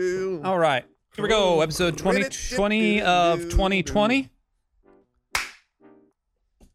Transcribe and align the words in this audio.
do. 0.00 0.40
All 0.44 0.58
right. 0.58 0.84
Here 1.16 1.22
we 1.22 1.28
go. 1.28 1.60
Episode 1.60 1.98
2020 1.98 3.02
of 3.02 3.40
2020. 3.50 4.28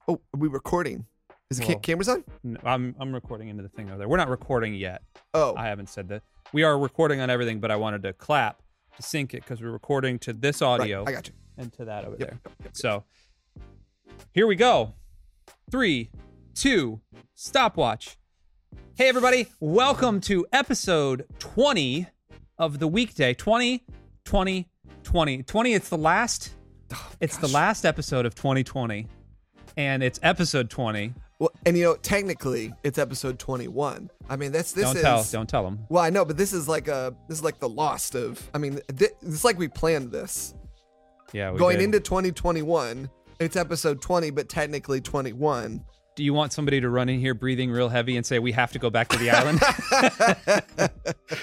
Oh, 0.08 0.14
are 0.14 0.20
we 0.38 0.48
recording? 0.48 1.06
Is 1.50 1.58
the 1.58 1.64
ca- 1.64 1.70
Well- 1.74 1.80
cameras 1.80 2.10
on? 2.10 2.24
No, 2.44 2.60
I'm 2.66 2.96
I'm 3.00 3.14
recording 3.14 3.48
into 3.48 3.64
the 3.64 3.70
thing 3.70 3.90
over 3.90 3.98
there. 3.98 4.08
We're 4.10 4.18
not 4.18 4.30
recording 4.30 4.74
yet. 4.76 5.02
Oh, 5.34 5.56
I 5.56 5.68
haven't 5.68 5.90
said 5.90 6.10
that. 6.10 6.24
We 6.54 6.64
are 6.64 6.78
recording 6.78 7.22
on 7.22 7.30
everything, 7.30 7.60
but 7.60 7.72
I 7.72 7.76
wanted 7.76 8.04
to 8.04 8.14
clap 8.14 8.62
to 8.98 9.02
sync 9.02 9.34
it 9.34 9.44
because 9.44 9.62
we're 9.62 9.72
recording 9.72 10.20
to 10.20 10.34
this 10.34 10.62
right. 10.62 10.68
audio 10.82 11.04
I 11.08 11.12
got 11.12 11.28
you. 11.28 11.34
and 11.58 11.72
to 11.74 11.86
that 11.86 12.06
over 12.06 12.18
Yep, 12.20 12.30
there. 12.30 12.40
yep, 12.46 12.54
yep. 12.64 12.78
So 12.78 13.04
here 14.34 14.46
we 14.48 14.56
go. 14.56 14.94
Three, 15.72 16.12
two, 16.54 17.02
stopwatch. 17.34 18.18
Hey, 18.96 19.08
everybody. 19.10 19.48
Welcome 19.60 20.22
to 20.22 20.46
episode 20.54 21.26
20 21.40 22.08
of 22.58 22.80
the 22.80 22.88
weekday 22.88 23.34
20, 23.34 23.84
20, 24.26 24.68
20. 25.04 25.44
20, 25.44 25.74
it's 25.74 25.90
the 25.90 25.98
last. 25.98 26.54
Oh, 26.94 27.12
it's 27.20 27.38
the 27.38 27.48
last 27.48 27.84
episode 27.86 28.26
of 28.26 28.36
2020, 28.36 29.08
and 29.78 30.04
it's 30.04 30.20
episode 30.24 30.70
20. 30.70 31.14
Well, 31.40 31.52
and 31.66 31.76
you 31.78 31.84
know, 31.84 31.96
technically, 31.96 32.72
it's 32.84 32.98
episode 32.98 33.40
21. 33.40 34.10
I 34.30 34.36
mean, 34.38 34.52
that's 34.52 34.72
this 34.72 34.86
don't 34.86 34.96
is. 34.96 35.02
tell, 35.02 35.24
don't 35.24 35.50
tell 35.50 35.64
them. 35.64 35.80
Well, 35.90 36.04
I 36.04 36.10
know, 36.10 36.24
but 36.26 36.38
this 36.38 36.54
is 36.54 36.68
like 36.68 36.88
a 36.88 37.14
this 37.28 37.40
is 37.40 37.44
like 37.44 37.60
the 37.60 37.68
lost 37.68 38.16
of. 38.16 38.42
I 38.54 38.58
mean, 38.60 38.80
thi- 38.96 39.08
it's 39.22 39.44
like 39.44 39.58
we 39.58 39.68
planned 39.68 40.12
this 40.12 40.54
Yeah, 41.34 41.52
we 41.52 41.58
going 41.60 41.78
did. 41.80 41.86
into 41.86 42.00
2021. 42.00 43.10
It's 43.40 43.58
episode 43.58 44.02
20, 44.02 44.30
but 44.30 44.48
technically 44.48 45.02
21. 45.02 45.84
Do 46.16 46.24
you 46.24 46.34
want 46.34 46.54
somebody 46.54 46.80
to 46.80 46.90
run 46.90 47.10
in 47.10 47.20
here 47.20 47.34
breathing 47.34 47.70
real 47.70 47.90
heavy 47.90 48.16
and 48.16 48.26
say 48.26 48.40
we 48.40 48.54
have 48.54 48.72
to 48.72 48.80
go 48.80 48.90
back 48.90 49.10
to 49.10 49.18
the 49.18 49.32
island? 49.32 49.60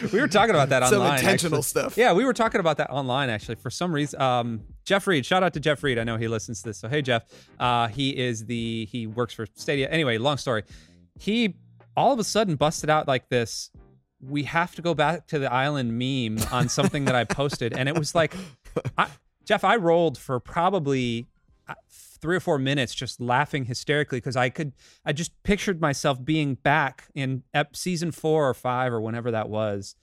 we 0.13 0.21
were 0.21 0.29
talking 0.29 0.55
about 0.55 0.71
that 0.71 0.85
Some 0.89 1.03
online. 1.03 1.19
intentional 1.19 1.59
actually. 1.59 1.83
stuff. 1.83 1.97
Yeah, 1.99 2.15
we 2.15 2.25
were 2.25 2.33
talking 2.33 2.59
about 2.59 2.79
that 2.79 2.91
online 2.91 3.29
actually. 3.29 3.57
For 3.57 3.69
some 3.69 3.95
reason, 3.95 4.21
um, 4.21 4.63
Jeff 4.85 5.07
Reed. 5.07 5.27
Shout 5.27 5.43
out 5.43 5.53
to 5.55 5.61
Jeff 5.61 5.83
Reed. 5.83 5.99
I 5.99 6.05
know 6.05 6.17
he 6.17 6.27
listens 6.27 6.63
to 6.63 6.71
this. 6.71 6.79
So 6.79 6.89
hey, 6.89 7.03
Jeff. 7.03 7.25
Uh, 7.61 7.89
he 7.89 8.17
is 8.17 8.47
the 8.47 8.87
he 8.91 9.07
works 9.07 9.35
for 9.35 9.47
Stadia. 9.55 9.89
Anyway, 9.91 10.17
long 10.17 10.39
story. 10.39 10.63
He 11.19 11.55
all 11.95 12.13
of 12.13 12.19
a 12.19 12.25
sudden 12.25 12.57
busted 12.57 12.89
out 12.89 13.07
like 13.07 13.29
this. 13.29 13.71
We 14.21 14.45
have 14.45 14.75
to 14.77 14.83
go 14.83 14.95
back 14.95 15.27
to 15.29 15.39
the 15.39 15.53
island 15.53 15.99
meme 15.99 16.39
on 16.51 16.69
something 16.69 17.05
that 17.07 17.15
I 17.15 17.25
posted, 17.25 17.75
and 17.75 17.89
it 17.89 17.99
was 17.99 18.15
like, 18.15 18.35
I, 18.97 19.09
Jeff, 19.45 19.65
I 19.65 19.77
rolled 19.77 20.17
for 20.17 20.39
probably 20.41 21.27
uh, 21.69 21.75
three 22.23 22.37
or 22.37 22.41
four 22.41 22.59
minutes 22.59 22.95
just 22.95 23.21
laughing 23.21 23.65
hysterically 23.67 24.19
because 24.19 24.37
I 24.37 24.49
could, 24.49 24.73
I 25.05 25.13
just 25.13 25.33
pictured 25.43 25.81
myself 25.81 26.25
being 26.25 26.55
back 26.55 27.09
in 27.15 27.43
ep- 27.53 27.77
season 27.77 28.13
four 28.13 28.49
or 28.49 28.55
five 28.55 28.93
or 28.93 29.01
whenever 29.01 29.33
that 29.33 29.49
was 29.51 29.95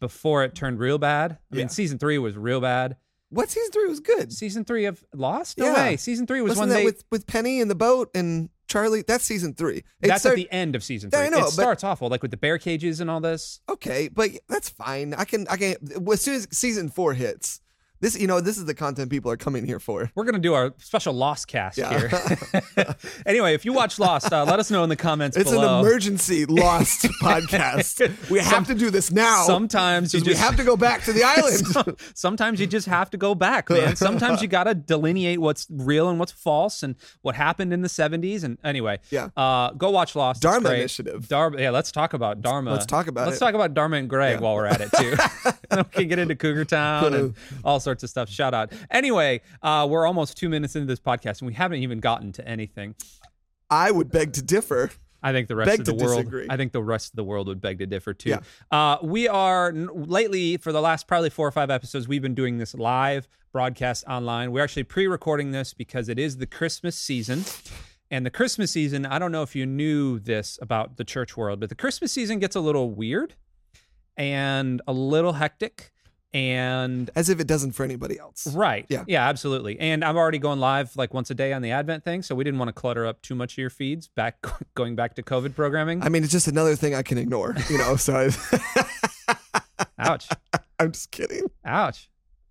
before 0.00 0.44
it 0.44 0.54
turned 0.54 0.78
real 0.78 0.98
bad. 0.98 1.32
I 1.32 1.36
Yeah. 1.56 1.58
mean, 1.60 1.68
season 1.68 1.98
three 1.98 2.18
was 2.18 2.36
real 2.36 2.60
bad. 2.60 2.96
What 3.30 3.50
season 3.50 3.70
three 3.72 3.88
was 3.88 4.00
good? 4.00 4.32
Season 4.32 4.64
three 4.64 4.84
of 4.84 5.04
Lost? 5.14 5.58
No 5.58 5.66
Yeah. 5.66 5.74
way. 5.74 5.96
Season 5.96 6.26
three 6.26 6.40
was 6.40 6.50
Wasn't 6.50 6.68
that 6.70 6.74
they. 6.76 6.84
with 6.84 7.04
with 7.10 7.26
Penny 7.26 7.60
and 7.60 7.70
the 7.70 7.74
boat 7.74 8.10
and 8.14 8.48
Charlie? 8.68 9.02
That's 9.06 9.24
season 9.24 9.54
three. 9.54 9.78
It 9.78 10.08
that's 10.08 10.22
start- 10.22 10.38
at 10.38 10.42
the 10.42 10.52
end 10.52 10.74
of 10.76 10.84
season 10.84 11.10
three. 11.10 11.20
I 11.20 11.28
know, 11.28 11.38
it 11.38 11.42
but- 11.42 11.50
starts 11.52 11.82
awful, 11.84 12.08
like 12.08 12.22
with 12.22 12.30
the 12.30 12.36
bear 12.36 12.58
cages 12.58 13.00
and 13.00 13.10
all 13.10 13.20
this. 13.20 13.60
Okay, 13.68 14.08
but 14.08 14.30
that's 14.48 14.68
fine. 14.68 15.14
I 15.14 15.24
can 15.24 15.46
I 15.48 15.56
can 15.56 15.76
as 16.12 16.20
soon 16.20 16.34
as 16.36 16.48
season 16.52 16.88
four 16.90 17.14
hits. 17.14 17.60
This 18.00 18.18
you 18.20 18.26
know 18.26 18.40
this 18.40 18.58
is 18.58 18.66
the 18.66 18.74
content 18.74 19.08
people 19.08 19.30
are 19.30 19.36
coming 19.36 19.64
here 19.64 19.78
for. 19.80 20.10
We're 20.14 20.24
gonna 20.24 20.38
do 20.38 20.52
our 20.52 20.74
special 20.78 21.14
Lost 21.14 21.48
cast 21.48 21.78
Yeah. 21.78 21.98
here. 22.76 22.96
anyway, 23.26 23.54
if 23.54 23.64
you 23.64 23.72
watch 23.72 23.98
Lost, 23.98 24.30
uh, 24.32 24.44
let 24.44 24.58
us 24.58 24.70
know 24.70 24.82
in 24.82 24.88
the 24.90 24.96
comments 24.96 25.36
It's 25.36 25.50
below. 25.50 25.78
an 25.80 25.86
emergency 25.86 26.44
lost 26.44 27.02
podcast. 27.22 28.28
We 28.28 28.40
have 28.40 28.48
Some- 28.50 28.64
to 28.66 28.74
do 28.74 28.90
this 28.90 29.10
now. 29.10 29.44
Sometimes 29.44 30.12
you 30.12 30.20
because 30.20 30.34
we 30.36 30.38
have 30.38 30.56
to 30.56 30.64
go 30.64 30.76
back 30.76 31.02
to 31.04 31.12
the 31.12 31.22
island. 31.24 31.66
Some- 31.66 31.96
sometimes 32.14 32.60
you 32.60 32.66
just 32.66 32.86
have 32.88 33.10
to 33.10 33.16
go 33.16 33.34
back, 33.34 33.70
man. 33.70 33.96
Sometimes 33.96 34.42
you 34.42 34.48
got 34.48 34.64
to 34.64 34.74
delineate 34.74 35.40
what's 35.40 35.66
real 35.70 36.10
and 36.10 36.18
what's 36.18 36.32
false 36.32 36.82
and 36.82 36.96
what 37.22 37.34
happened 37.36 37.72
in 37.72 37.80
the 37.80 37.88
70s. 37.88 38.44
And 38.44 38.58
anyway, 38.64 38.98
Yeah. 39.10 39.28
uh, 39.36 39.70
go 39.70 39.90
watch 39.90 40.14
Lost. 40.14 40.42
Dharma. 40.42 40.70
Initiative. 40.70 41.26
Dharma, 41.28 41.60
yeah, 41.60 41.70
let's 41.70 41.90
talk 41.92 42.12
about 42.12 42.42
Dharma. 42.42 42.72
Let's 42.72 42.86
talk 42.86 43.06
about 43.06 43.26
Let's 43.28 43.38
it. 43.38 43.40
talk 43.40 43.54
about 43.54 43.72
Dharma 43.72 43.96
and 43.96 44.10
Greg 44.10 44.34
Yeah. 44.34 44.40
while 44.40 44.54
we're 44.56 44.66
at 44.66 44.80
it, 44.80 44.90
too. 44.92 45.16
we 45.76 45.84
can 45.84 46.08
get 46.08 46.18
into 46.18 46.34
Cougar 46.34 46.64
Town 46.66 47.14
and 47.14 47.34
all 47.64 47.80
sorts 47.80 47.93
of 48.02 48.10
stuff. 48.10 48.28
Shout 48.28 48.54
out. 48.54 48.72
Anyway, 48.90 49.40
uh, 49.62 49.86
we're 49.88 50.06
almost 50.06 50.36
two 50.36 50.48
minutes 50.48 50.74
into 50.76 50.86
this 50.86 51.00
podcast 51.00 51.40
and 51.40 51.46
we 51.46 51.54
haven't 51.54 51.82
even 51.82 52.00
gotten 52.00 52.32
to 52.32 52.48
anything. 52.48 52.94
I 53.70 53.90
would 53.90 54.10
beg 54.10 54.32
to 54.34 54.42
differ. 54.42 54.90
I 55.22 55.32
think 55.32 55.48
the 55.48 55.56
rest 55.56 55.70
Beg 55.70 55.80
of 55.80 55.86
the 55.86 55.94
world. 55.94 56.18
disagree. 56.18 56.46
I 56.50 56.58
think 56.58 56.72
the 56.72 56.82
rest 56.82 57.12
of 57.12 57.16
the 57.16 57.24
world 57.24 57.48
would 57.48 57.60
beg 57.62 57.78
to 57.78 57.86
differ 57.86 58.12
too. 58.12 58.30
Yeah. 58.30 58.40
Uh, 58.70 58.98
we 59.02 59.26
are 59.26 59.72
lately 59.72 60.58
for 60.58 60.70
the 60.70 60.82
last 60.82 61.08
probably 61.08 61.30
four 61.30 61.48
or 61.48 61.50
five 61.50 61.70
episodes. 61.70 62.06
We've 62.06 62.20
been 62.20 62.34
doing 62.34 62.58
this 62.58 62.74
live 62.74 63.26
broadcast 63.50 64.04
online. 64.06 64.52
We're 64.52 64.62
actually 64.62 64.84
pre-recording 64.84 65.52
this 65.52 65.72
because 65.72 66.10
it 66.10 66.18
is 66.18 66.36
the 66.36 66.46
Christmas 66.46 66.94
season. 66.94 67.44
And 68.10 68.26
the 68.26 68.30
Christmas 68.30 68.70
season, 68.70 69.06
I 69.06 69.18
don't 69.18 69.32
know 69.32 69.42
if 69.42 69.56
you 69.56 69.64
knew 69.64 70.18
this 70.18 70.58
about 70.60 70.98
the 70.98 71.04
church 71.04 71.38
world, 71.38 71.58
but 71.58 71.70
the 71.70 71.74
Christmas 71.74 72.12
season 72.12 72.38
gets 72.38 72.54
a 72.54 72.60
little 72.60 72.90
weird 72.90 73.34
and 74.18 74.82
a 74.86 74.92
little 74.92 75.32
hectic. 75.32 75.90
And 76.34 77.10
As 77.14 77.28
if 77.28 77.38
it 77.40 77.46
doesn't 77.46 77.72
for 77.72 77.84
anybody 77.84 78.18
else. 78.18 78.48
Right. 78.54 78.84
Yeah. 78.88 79.04
Yeah, 79.06 79.28
absolutely. 79.28 79.78
And 79.78 80.04
I'm 80.04 80.16
already 80.16 80.38
going 80.38 80.58
live 80.58 80.96
like 80.96 81.14
once 81.14 81.30
a 81.30 81.34
day 81.34 81.52
on 81.52 81.62
the 81.62 81.70
Advent 81.70 82.04
thing, 82.04 82.22
so 82.22 82.34
we 82.34 82.42
didn't 82.44 82.58
want 82.58 82.68
to 82.68 82.72
clutter 82.72 83.06
up 83.06 83.22
too 83.22 83.34
much 83.36 83.52
of 83.54 83.58
your 83.58 83.70
feeds. 83.70 84.08
Back 84.08 84.44
going 84.74 84.96
back 84.96 85.14
to 85.14 85.22
COVID 85.22 85.54
programming. 85.54 86.02
I 86.02 86.08
mean, 86.08 86.24
it's 86.24 86.32
just 86.32 86.48
another 86.48 86.74
thing 86.76 86.94
I 86.94 87.02
can 87.02 87.18
ignore, 87.18 87.54
you 87.70 87.78
know. 87.78 87.94
So 87.96 88.14
I, 88.16 88.84
Ouch. 89.98 90.28
I'm 90.78 90.92
just 90.92 91.10
kidding. 91.12 91.46
Ouch. 91.64 92.10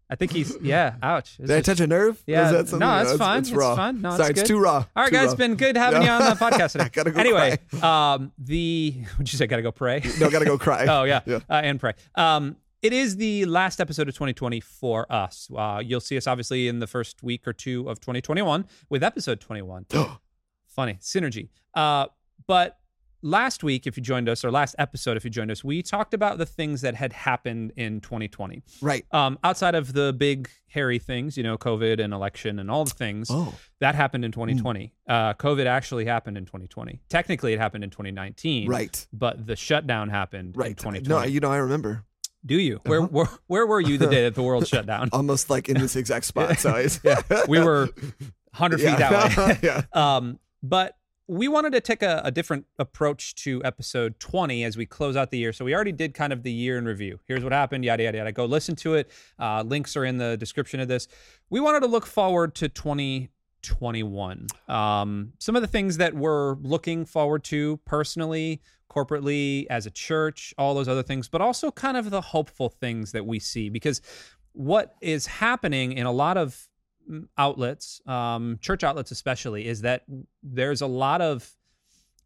I 0.09 0.15
think 0.15 0.31
he's 0.31 0.55
yeah. 0.61 0.95
Ouch. 1.01 1.37
It's 1.39 1.47
Did 1.47 1.57
I 1.57 1.61
touch 1.61 1.79
a 1.79 1.87
nerve? 1.87 2.21
Yeah, 2.27 2.45
is 2.45 2.51
that 2.51 2.57
no, 2.57 2.65
something- 2.65 2.79
that's 2.79 3.03
it's- 3.13 3.17
fine. 3.19 3.39
It's, 3.39 3.49
It's 3.49 3.57
raw. 3.57 3.75
fine. 3.75 4.01
No, 4.01 4.09
it's 4.09 4.17
Sorry, 4.17 4.29
it's 4.31 4.41
good. 4.41 4.47
too 4.47 4.59
raw. 4.59 4.71
All 4.75 4.85
right, 4.95 5.07
Too 5.09 5.11
guys, 5.15 5.25
raw. 5.25 5.31
it's 5.31 5.37
been 5.37 5.55
good 5.55 5.75
having 5.75 6.01
No. 6.01 6.05
you 6.05 6.11
on 6.11 6.21
the 6.29 6.35
podcast 6.35 6.73
today. 6.73 6.89
Gotta 6.93 7.11
go 7.11 7.19
anyway, 7.19 7.57
um, 7.81 8.31
the 8.37 8.95
would 9.17 9.31
you 9.31 9.37
say 9.37 9.47
gotta 9.47 9.61
go 9.63 9.71
pray? 9.71 10.01
No, 10.19 10.29
gotta 10.29 10.45
go 10.45 10.57
cry. 10.57 10.85
oh 10.87 11.03
yeah, 11.03 11.21
Yeah. 11.25 11.37
Uh, 11.49 11.53
and 11.63 11.79
pray. 11.79 11.93
Um, 12.15 12.57
it 12.83 12.93
is 12.93 13.15
the 13.15 13.45
last 13.45 13.79
episode 13.79 14.07
of 14.09 14.13
2020 14.13 14.59
for 14.59 15.11
us. 15.11 15.49
Uh, 15.55 15.81
you'll 15.83 15.99
see 16.01 16.17
us 16.17 16.27
obviously 16.27 16.67
in 16.67 16.79
the 16.79 16.87
first 16.87 17.23
week 17.23 17.47
or 17.47 17.53
two 17.53 17.89
of 17.89 17.99
2021 17.99 18.65
with 18.89 19.03
episode 19.03 19.39
21. 19.39 19.85
Funny 20.67 20.95
synergy. 21.01 21.49
Uh, 21.73 22.07
but 22.45 22.79
last 23.21 23.63
week, 23.63 23.87
if 23.87 23.95
you 23.95 24.03
joined 24.03 24.27
us, 24.27 24.43
or 24.43 24.51
last 24.51 24.75
episode, 24.79 25.15
if 25.15 25.23
you 25.23 25.29
joined 25.29 25.49
us, 25.49 25.63
we 25.63 25.81
talked 25.81 26.13
about 26.13 26.37
the 26.39 26.45
things 26.45 26.81
that 26.81 26.93
had 26.95 27.13
happened 27.13 27.71
in 27.77 28.01
2020. 28.01 28.63
Right. 28.81 29.05
Um, 29.11 29.39
outside 29.45 29.75
of 29.75 29.93
the 29.93 30.11
big 30.11 30.49
hairy 30.67 30.99
things, 30.99 31.37
you 31.37 31.43
know, 31.43 31.57
COVID 31.57 32.03
and 32.03 32.13
election 32.13 32.59
and 32.59 32.69
all 32.69 32.83
the 32.83 32.93
things 32.93 33.29
Oh. 33.31 33.53
that 33.79 33.95
happened 33.95 34.25
in 34.25 34.31
2020. 34.33 34.93
Uh, 35.07 35.33
COVID 35.35 35.67
actually 35.67 36.03
happened 36.05 36.37
in 36.37 36.45
2020. 36.45 36.99
Technically, 37.07 37.53
it 37.53 37.59
happened 37.59 37.83
in 37.85 37.91
2019. 37.91 38.67
Right. 38.67 39.07
But 39.13 39.47
the 39.47 39.55
shutdown 39.55 40.09
happened 40.09 40.57
right. 40.57 40.65
in 40.65 40.71
Right. 40.71 40.77
2020. 40.77 41.07
No, 41.07 41.23
you 41.31 41.39
know, 41.39 41.51
I 41.51 41.57
remember. 41.57 42.03
Do 42.45 42.55
you? 42.59 42.81
Where, 42.85 42.99
Uh-huh. 43.01 43.07
where 43.11 43.27
where 43.47 43.67
were 43.67 43.79
you 43.81 43.97
the 43.97 44.07
day 44.07 44.23
that 44.23 44.35
the 44.35 44.43
world 44.43 44.67
shut 44.67 44.85
down? 44.85 45.09
Almost 45.13 45.49
like 45.49 45.69
in 45.69 45.79
this 45.79 45.95
exact 45.95 46.25
spot. 46.25 46.57
So 46.59 46.71
I, 46.71 46.87
yeah, 47.03 47.21
we 47.47 47.59
were 47.59 47.87
100 48.57 48.77
feet 48.79 48.85
Yeah. 48.85 48.97
that 48.97 49.37
way. 49.37 49.59
yeah. 49.63 49.81
Um, 49.93 50.39
but 50.61 50.97
we 51.27 51.47
wanted 51.47 51.71
to 51.71 51.79
take 51.79 52.03
a, 52.03 52.21
a 52.25 52.31
different 52.31 52.65
approach 52.77 53.33
to 53.35 53.61
episode 53.63 54.19
20 54.19 54.65
as 54.65 54.75
we 54.75 54.85
close 54.85 55.15
out 55.15 55.31
the 55.31 55.37
year. 55.37 55.53
So 55.53 55.63
we 55.63 55.73
already 55.73 55.93
did 55.93 56.13
kind 56.13 56.33
of 56.33 56.43
the 56.43 56.51
year 56.51 56.77
in 56.77 56.83
review. 56.85 57.17
Here's 57.25 57.43
what 57.45 57.53
happened, 57.53 57.85
yada, 57.85 58.03
yada, 58.03 58.17
yada. 58.17 58.31
Go 58.33 58.43
listen 58.45 58.75
to 58.77 58.95
it. 58.95 59.09
Uh, 59.39 59.63
links 59.65 59.95
are 59.95 60.03
in 60.03 60.17
the 60.17 60.35
description 60.35 60.81
of 60.81 60.89
this. 60.89 61.07
We 61.49 61.61
wanted 61.61 61.79
to 61.79 61.87
look 61.87 62.05
forward 62.05 62.55
to 62.55 62.67
2021. 62.67 64.47
Um, 64.67 65.33
some 65.39 65.55
of 65.55 65.61
the 65.61 65.67
things 65.67 65.97
that 65.97 66.13
we're 66.13 66.55
looking 66.55 67.05
forward 67.05 67.43
to 67.45 67.77
personally, 67.85 68.61
corporately, 68.93 69.65
as 69.69 69.85
a 69.85 69.91
church, 69.91 70.53
all 70.57 70.73
those 70.73 70.87
other 70.87 71.03
things, 71.03 71.27
but 71.27 71.41
also 71.41 71.71
kind 71.71 71.97
of 71.97 72.09
the 72.09 72.21
hopeful 72.21 72.69
things 72.69 73.11
that 73.11 73.25
we 73.25 73.39
see. 73.39 73.69
Because 73.69 74.01
what 74.53 74.95
is 75.01 75.25
happening 75.25 75.93
in 75.93 76.05
a 76.05 76.11
lot 76.11 76.37
of 76.37 76.67
mm, 77.09 77.27
outlets, 77.37 78.01
um, 78.07 78.57
church 78.61 78.83
outlets 78.83 79.11
especially, 79.11 79.67
is 79.67 79.81
that 79.81 80.03
there's 80.41 80.81
a 80.81 80.87
lot 80.87 81.21
of 81.21 81.49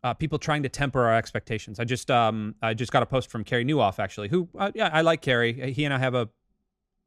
uh, 0.04 0.14
people 0.14 0.38
trying 0.38 0.64
to 0.64 0.70
temper 0.70 1.04
our 1.04 1.16
expectations. 1.16 1.80
I 1.80 1.84
just 1.84 2.12
um, 2.12 2.56
I 2.62 2.74
just 2.74 2.92
got 2.92 3.04
a 3.04 3.06
post 3.06 3.30
from 3.30 3.44
Carey 3.44 3.66
Nieuwhof 3.66 4.00
actually, 4.00 4.30
who 4.30 4.48
uh, 4.58 4.72
yeah 4.76 4.90
I 4.92 5.02
like 5.02 5.22
Carey. 5.22 5.74
He 5.74 5.86
and 5.86 5.94
I 5.94 5.98
have 5.98 6.16
a 6.16 6.30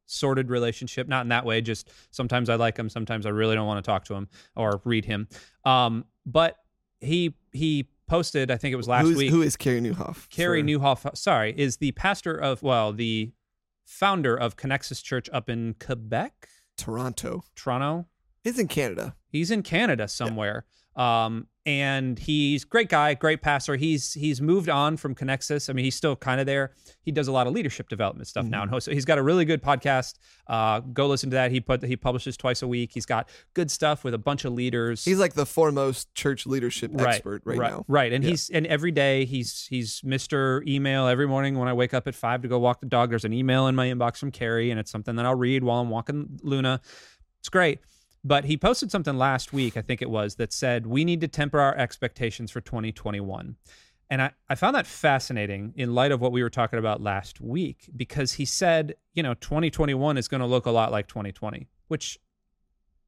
sorted 0.07 0.49
relationship, 0.49 1.07
not 1.07 1.21
in 1.21 1.29
that 1.29 1.45
way. 1.45 1.61
Just 1.61 1.89
sometimes 2.11 2.49
I 2.49 2.55
like 2.55 2.77
him, 2.77 2.89
sometimes 2.89 3.25
I 3.25 3.29
really 3.29 3.55
don't 3.55 3.67
want 3.67 3.83
to 3.83 3.89
talk 3.89 4.03
to 4.05 4.13
him 4.13 4.27
or 4.55 4.81
read 4.83 5.05
him. 5.05 5.27
Um, 5.63 6.05
but 6.25 6.57
he 6.99 7.33
he 7.51 7.87
posted, 8.11 8.51
I 8.51 8.57
think 8.57 8.73
it 8.73 8.75
was 8.75 8.89
last 8.89 9.05
Who's, 9.05 9.17
week. 9.17 9.31
Who 9.31 9.41
is 9.41 9.55
Carey 9.55 9.79
Nieuwhof? 9.79 10.29
Carey 10.29 10.61
For- 10.61 10.67
Nieuwhof, 10.67 11.17
sorry, 11.17 11.53
is 11.57 11.77
the 11.77 11.93
pastor 11.93 12.35
of 12.35 12.61
well 12.61 12.91
the 12.91 13.31
founder 13.85 14.35
of 14.35 14.57
Connexus 14.57 15.01
Church 15.01 15.29
up 15.31 15.49
in 15.49 15.75
Quebec, 15.79 16.49
Toronto. 16.77 17.43
Toronto. 17.55 18.07
It's 18.43 18.59
in 18.59 18.67
Canada. 18.67 19.15
He's 19.29 19.49
in 19.49 19.63
Canada 19.63 20.07
somewhere. 20.07 20.65
Um, 21.01 21.47
and 21.65 22.17
he's 22.17 22.63
great 22.65 22.89
guy, 22.89 23.13
great 23.13 23.41
passer. 23.43 23.75
He's 23.75 24.13
he's 24.13 24.41
moved 24.41 24.67
on 24.67 24.97
from 24.97 25.13
Connexus. 25.13 25.69
I 25.69 25.73
mean, 25.73 25.85
he's 25.85 25.93
still 25.95 26.15
kind 26.15 26.39
of 26.41 26.47
there. 26.47 26.73
He 27.03 27.11
does 27.11 27.27
a 27.27 27.31
lot 27.31 27.45
of 27.45 27.53
leadership 27.53 27.87
development 27.87 28.27
stuff 28.27 28.45
now, 28.47 28.63
and 28.63 28.71
hosts. 28.71 28.89
He's 28.91 29.05
got 29.05 29.19
a 29.19 29.21
really 29.21 29.45
good 29.45 29.61
podcast. 29.61 30.15
Uh, 30.47 30.79
go 30.79 31.05
listen 31.07 31.29
to 31.29 31.35
that. 31.35 31.51
He 31.51 31.59
put 31.59 31.83
he 31.83 31.95
publishes 31.95 32.35
twice 32.35 32.63
a 32.63 32.67
week. 32.67 32.91
He's 32.93 33.05
got 33.05 33.29
good 33.53 33.69
stuff 33.69 34.03
with 34.03 34.15
a 34.15 34.17
bunch 34.17 34.43
of 34.43 34.53
leaders. 34.53 35.05
He's 35.05 35.19
like 35.19 35.33
the 35.35 35.45
foremost 35.45 36.13
church 36.15 36.47
leadership 36.47 36.91
expert 36.99 37.43
right, 37.45 37.59
right 37.59 37.71
now. 37.71 37.85
Right, 37.87 38.11
and 38.11 38.23
Yeah. 38.23 38.31
he's 38.31 38.49
and 38.49 38.65
every 38.65 38.91
day 38.91 39.25
he's 39.25 39.67
he's 39.69 40.01
Mister 40.03 40.63
Email. 40.67 41.07
Every 41.07 41.27
morning 41.27 41.59
when 41.59 41.67
I 41.67 41.73
wake 41.73 41.93
up 41.93 42.07
at 42.07 42.15
five 42.15 42.41
to 42.41 42.47
go 42.47 42.57
walk 42.57 42.79
the 42.79 42.87
dog, 42.87 43.11
there's 43.11 43.25
an 43.25 43.33
email 43.33 43.67
in 43.67 43.75
my 43.75 43.87
inbox 43.87 44.17
from 44.17 44.31
Carey, 44.31 44.71
and 44.71 44.79
it's 44.79 44.89
something 44.89 45.15
that 45.15 45.25
I'll 45.27 45.35
read 45.35 45.63
while 45.63 45.79
I'm 45.79 45.91
walking 45.91 46.39
Luna. 46.41 46.81
It's 47.39 47.49
great. 47.49 47.79
But 48.23 48.45
he 48.45 48.55
posted 48.57 48.91
something 48.91 49.17
last 49.17 49.51
week, 49.51 49.75
I 49.77 49.81
think 49.81 50.01
it 50.01 50.09
was, 50.09 50.35
that 50.35 50.53
said 50.53 50.85
we 50.85 51.03
need 51.05 51.21
to 51.21 51.27
temper 51.27 51.59
our 51.59 51.75
expectations 51.75 52.51
for 52.51 52.61
2021. 52.61 53.55
And 54.11 54.21
I, 54.21 54.31
I 54.49 54.55
found 54.55 54.75
that 54.75 54.85
fascinating 54.85 55.73
in 55.75 55.95
light 55.95 56.11
of 56.11 56.19
what 56.21 56.31
we 56.31 56.43
were 56.43 56.49
talking 56.49 56.77
about 56.77 57.01
last 57.01 57.39
week, 57.41 57.89
because 57.95 58.33
he 58.33 58.45
said, 58.45 58.95
you 59.13 59.23
know, 59.23 59.33
2021 59.35 60.17
is 60.17 60.27
going 60.27 60.41
to 60.41 60.45
look 60.47 60.65
a 60.65 60.71
lot 60.71 60.91
like 60.91 61.07
2020, 61.07 61.67
which, 61.87 62.19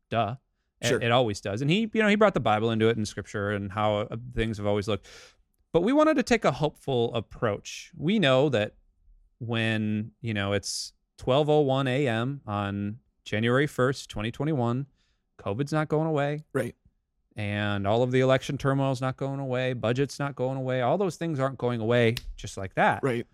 duh, 0.09 0.35
it- 0.81 0.87
Sure. 0.87 1.01
it, 1.01 1.11
always 1.11 1.39
does. 1.41 1.61
And 1.61 1.69
he, 1.69 1.89
you 1.93 2.01
know, 2.01 2.07
he 2.07 2.15
brought 2.15 2.33
the 2.33 2.39
Bible 2.39 2.71
into 2.71 2.87
it 2.89 2.97
and 2.97 3.07
scripture 3.07 3.51
and 3.51 3.71
how 3.71 3.95
uh, 3.99 4.15
things 4.33 4.57
have 4.57 4.65
always 4.65 4.87
looked. 4.87 5.07
But 5.71 5.81
we 5.83 5.93
wanted 5.93 6.15
to 6.17 6.23
take 6.23 6.43
a 6.45 6.51
hopeful 6.51 7.13
approach. 7.15 7.91
We 7.97 8.17
know 8.19 8.49
that 8.49 8.73
when, 9.39 10.11
you 10.21 10.33
know, 10.33 10.53
it's 10.53 10.93
12:01 11.19 11.87
a.m. 11.89 12.41
on 12.45 12.97
January 13.25 13.67
1st, 13.67 14.07
2021, 14.07 14.85
COVID's 15.43 15.73
not 15.73 15.87
going 15.89 16.07
away 16.07 16.43
Right. 16.53 16.75
and 17.35 17.85
all 17.87 18.03
of 18.03 18.11
the 18.11 18.19
election 18.21 18.57
turmoil 18.57 18.91
is 18.91 19.01
not 19.01 19.17
going 19.17 19.39
away, 19.39 19.73
budget's 19.73 20.19
not 20.19 20.35
going 20.35 20.57
away, 20.57 20.81
all 20.81 20.97
those 20.97 21.15
things 21.15 21.39
aren't 21.39 21.57
going 21.57 21.81
away 21.81 22.15
just 22.35 22.57
like 22.57 22.75
that. 22.75 23.01
Right. 23.03 23.25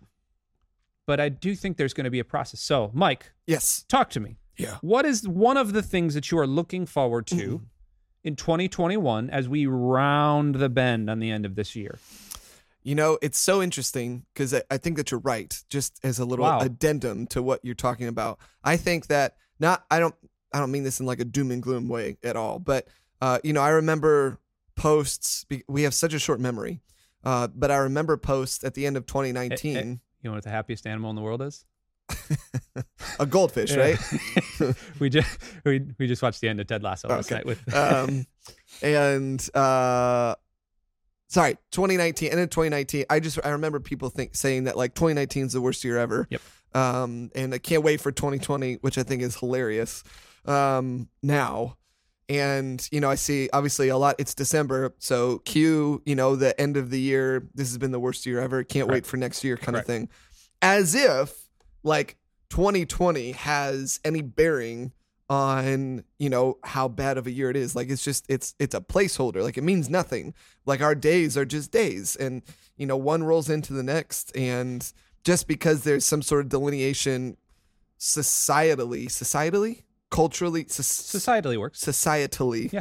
But 1.06 1.20
I 1.20 1.28
do 1.28 1.54
think 1.56 1.76
there's 1.76 1.94
going 1.94 2.04
to 2.04 2.10
be 2.10 2.20
a 2.20 2.24
process. 2.24 2.60
So, 2.60 2.90
Mike, 2.94 3.32
Yes. 3.46 3.84
talk 3.88 4.10
to 4.10 4.20
me. 4.20 4.36
Yeah. 4.56 4.76
What 4.80 5.04
is 5.06 5.26
one 5.26 5.56
of 5.56 5.72
the 5.72 5.82
things 5.82 6.14
that 6.14 6.30
you 6.30 6.38
are 6.38 6.46
looking 6.46 6.86
forward 6.86 7.26
to 7.28 7.34
mm-hmm. 7.34 7.64
in 8.24 8.36
2021 8.36 9.30
as 9.30 9.48
we 9.48 9.66
round 9.66 10.56
the 10.56 10.68
bend 10.68 11.08
on 11.10 11.18
the 11.18 11.30
end 11.30 11.46
of 11.46 11.54
this 11.54 11.74
year? 11.74 11.98
You 12.82 12.94
know, 12.94 13.18
it's 13.22 13.38
so 13.38 13.62
interesting 13.62 14.24
because 14.32 14.54
I, 14.54 14.62
I 14.70 14.76
think 14.78 14.96
that 14.98 15.10
you're 15.10 15.20
right. 15.20 15.54
Just 15.68 15.98
as 16.04 16.18
a 16.18 16.24
little 16.24 16.44
Wow. 16.44 16.60
addendum 16.60 17.26
to 17.28 17.42
what 17.42 17.60
you're 17.62 17.74
talking 17.74 18.06
about, 18.08 18.38
I 18.64 18.76
think 18.76 19.08
that 19.08 19.36
not. 19.58 19.84
I 19.90 19.98
don't. 19.98 20.14
I 20.52 20.58
don't 20.58 20.70
mean 20.70 20.82
this 20.84 21.00
in 21.00 21.06
like 21.06 21.20
a 21.20 21.24
doom 21.24 21.50
and 21.50 21.62
gloom 21.62 21.88
way 21.88 22.16
at 22.22 22.36
all. 22.36 22.58
But 22.58 22.88
uh, 23.20 23.38
you 23.44 23.52
know, 23.52 23.60
I 23.60 23.70
remember 23.70 24.38
posts. 24.76 25.46
We 25.68 25.82
have 25.82 25.94
such 25.94 26.14
a 26.14 26.18
short 26.18 26.40
memory, 26.40 26.80
uh, 27.24 27.48
but 27.48 27.70
I 27.70 27.76
remember 27.76 28.16
posts 28.16 28.64
at 28.64 28.74
the 28.74 28.86
end 28.86 28.96
of 28.96 29.06
2019. 29.06 30.00
You 30.22 30.30
know 30.30 30.34
what 30.34 30.44
the 30.44 30.50
happiest 30.50 30.86
animal 30.86 31.10
in 31.10 31.16
the 31.16 31.22
world 31.22 31.42
is? 31.42 31.64
a 33.20 33.26
goldfish, 33.26 33.74
right? 33.76 33.98
we 34.98 35.08
just 35.08 35.38
we, 35.64 35.86
we 35.98 36.06
just 36.06 36.22
watched 36.22 36.40
the 36.40 36.48
end 36.48 36.60
of 36.60 36.66
Ted 36.66 36.82
Lasso 36.82 37.08
last 37.08 37.26
Okay. 37.26 37.36
night 37.36 37.46
with 37.46 37.74
um, 37.74 38.26
and 38.82 39.48
uh, 39.54 40.34
sorry, 41.28 41.56
2019, 41.70 42.30
and 42.30 42.40
in 42.40 42.48
2019, 42.48 43.04
I 43.08 43.20
just 43.20 43.38
I 43.44 43.50
remember 43.50 43.80
people 43.80 44.10
think 44.10 44.34
saying 44.34 44.64
that 44.64 44.76
like 44.76 44.94
2019 44.94 45.46
is 45.46 45.52
the 45.52 45.60
worst 45.60 45.84
year 45.84 45.98
ever. 45.98 46.26
Yep. 46.30 46.40
Um, 46.72 47.30
and 47.34 47.52
I 47.52 47.58
can't 47.58 47.82
wait 47.82 48.00
for 48.00 48.12
2020, 48.12 48.74
which 48.76 48.96
I 48.98 49.02
think 49.02 49.22
is 49.22 49.36
hilarious. 49.36 50.04
Um, 50.46 51.08
now. 51.22 51.76
And 52.28 52.86
you 52.92 53.00
know, 53.00 53.10
I 53.10 53.16
see 53.16 53.48
obviously 53.52 53.88
a 53.88 53.96
lot. 53.96 54.14
It's 54.20 54.36
December, 54.36 54.94
so 54.98 55.38
Q. 55.38 56.00
You 56.06 56.14
know, 56.14 56.36
the 56.36 56.58
end 56.60 56.76
of 56.76 56.90
the 56.90 57.00
year. 57.00 57.48
This 57.54 57.68
has 57.68 57.78
been 57.78 57.90
the 57.90 57.98
worst 57.98 58.24
year 58.24 58.38
ever. 58.40 58.62
Can't 58.62 58.86
wait 58.86 59.04
for 59.04 59.16
next 59.16 59.42
year, 59.42 59.56
kind 59.56 59.74
Correct. 59.74 59.88
of 59.88 59.92
thing. 59.92 60.08
As 60.62 60.94
if 60.94 61.48
like 61.82 62.16
2020 62.50 63.32
has 63.32 63.98
any 64.04 64.22
bearing 64.22 64.92
on 65.30 66.02
you 66.18 66.28
know 66.28 66.58
how 66.64 66.88
bad 66.88 67.16
of 67.16 67.24
a 67.28 67.30
year 67.30 67.50
it 67.50 67.56
is 67.56 67.76
like 67.76 67.88
it's 67.88 68.02
just 68.02 68.26
it's 68.28 68.56
it's 68.58 68.74
a 68.74 68.80
placeholder 68.80 69.44
like 69.44 69.56
it 69.56 69.62
means 69.62 69.88
nothing 69.88 70.34
like 70.66 70.82
our 70.82 70.94
days 70.94 71.36
are 71.38 71.44
just 71.44 71.70
days 71.70 72.16
and 72.16 72.42
you 72.76 72.84
know 72.84 72.96
one 72.96 73.22
rolls 73.22 73.48
into 73.48 73.72
the 73.72 73.84
next 73.84 74.36
and 74.36 74.92
just 75.22 75.46
because 75.46 75.84
there's 75.84 76.04
some 76.04 76.20
sort 76.20 76.40
of 76.40 76.48
delineation 76.48 77.36
societally 77.96 79.06
societally 79.06 79.82
culturally 80.10 80.64
soc- 80.68 80.84
societally 80.84 81.56
works. 81.58 81.80
societally 81.84 82.72
Yeah. 82.72 82.80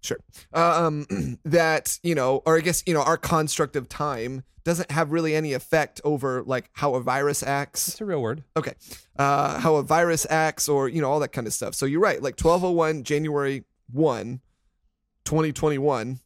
sure 0.00 0.18
um 0.52 1.06
that 1.44 1.98
you 2.02 2.14
know 2.14 2.42
or 2.46 2.56
i 2.56 2.60
guess 2.60 2.82
you 2.86 2.94
know 2.94 3.02
our 3.02 3.16
construct 3.16 3.76
of 3.76 3.88
time 3.88 4.44
doesn't 4.62 4.90
have 4.90 5.10
really 5.10 5.34
any 5.34 5.52
effect 5.54 6.00
over 6.04 6.42
like 6.44 6.68
how 6.74 6.94
a 6.94 7.00
virus 7.00 7.42
acts 7.42 7.88
It's 7.88 8.00
a 8.02 8.04
real 8.04 8.20
word. 8.20 8.44
Okay. 8.54 8.74
Uh, 9.18 9.58
how 9.58 9.76
a 9.76 9.82
virus 9.82 10.26
acts 10.28 10.68
or, 10.68 10.86
you 10.86 11.00
know, 11.00 11.10
all 11.10 11.18
that 11.20 11.32
kind 11.32 11.46
of 11.46 11.54
stuff. 11.54 11.74
So 11.74 11.86
you're 11.86 11.98
right. 12.00 12.22
Like 12.22 12.38
1201, 12.38 13.04
January 13.04 13.64
1, 13.90 14.40
2021, 15.24 16.18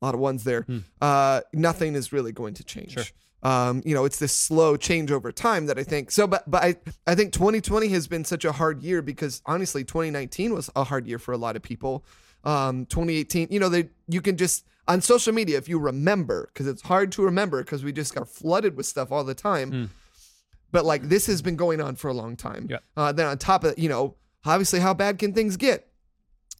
a 0.00 0.04
lot 0.04 0.14
of 0.14 0.20
ones 0.20 0.44
there. 0.44 0.62
Hmm. 0.62 0.78
Uh, 1.02 1.42
nothing 1.52 1.94
is 1.94 2.14
really 2.14 2.32
going 2.32 2.54
to 2.54 2.64
change. 2.64 2.92
Sure. 2.92 3.04
Um, 3.42 3.82
you 3.84 3.94
know, 3.94 4.04
it's 4.04 4.18
this 4.18 4.32
slow 4.36 4.76
change 4.76 5.10
over 5.10 5.32
time 5.32 5.66
that 5.66 5.78
I 5.78 5.82
think. 5.82 6.10
So, 6.12 6.26
but, 6.26 6.48
but 6.48 6.62
I, 6.62 6.76
I 7.06 7.14
think 7.16 7.32
2020 7.32 7.88
has 7.88 8.06
been 8.06 8.24
such 8.24 8.44
a 8.44 8.52
hard 8.52 8.82
year 8.82 9.02
because 9.02 9.42
honestly, 9.46 9.82
2019 9.82 10.54
was 10.54 10.70
a 10.76 10.84
hard 10.84 11.06
year 11.08 11.18
for 11.18 11.32
a 11.32 11.36
lot 11.36 11.56
of 11.56 11.62
people. 11.62 12.04
Um, 12.44 12.86
2018, 12.86 13.48
you 13.50 13.58
know, 13.58 13.68
they, 13.68 13.88
you 14.08 14.20
can 14.20 14.36
just, 14.36 14.64
on 14.86 15.00
social 15.00 15.32
media, 15.32 15.58
if 15.58 15.68
you 15.68 15.78
remember, 15.78 16.50
because 16.52 16.66
it's 16.66 16.82
hard 16.82 17.10
to 17.12 17.22
remember 17.22 17.62
because 17.62 17.82
we 17.84 17.92
just 17.92 18.14
got 18.14 18.28
flooded 18.28 18.76
with 18.76 18.86
stuff 18.86 19.10
all 19.12 19.24
the 19.24 19.34
time 19.34 19.70
Hmm. 19.70 19.84
but 20.70 20.84
like 20.84 21.02
this 21.08 21.26
has 21.26 21.42
been 21.42 21.56
going 21.56 21.80
on 21.80 21.96
for 21.96 22.08
a 22.08 22.14
long 22.14 22.36
time. 22.36 22.66
Yeah. 22.70 22.78
Uh, 22.96 23.12
then 23.12 23.26
on 23.26 23.38
top 23.38 23.64
of 23.64 23.78
you 23.78 23.88
know, 23.88 24.16
obviously, 24.44 24.80
how 24.80 24.94
bad 24.94 25.18
can 25.18 25.32
things 25.34 25.56
get? 25.56 25.88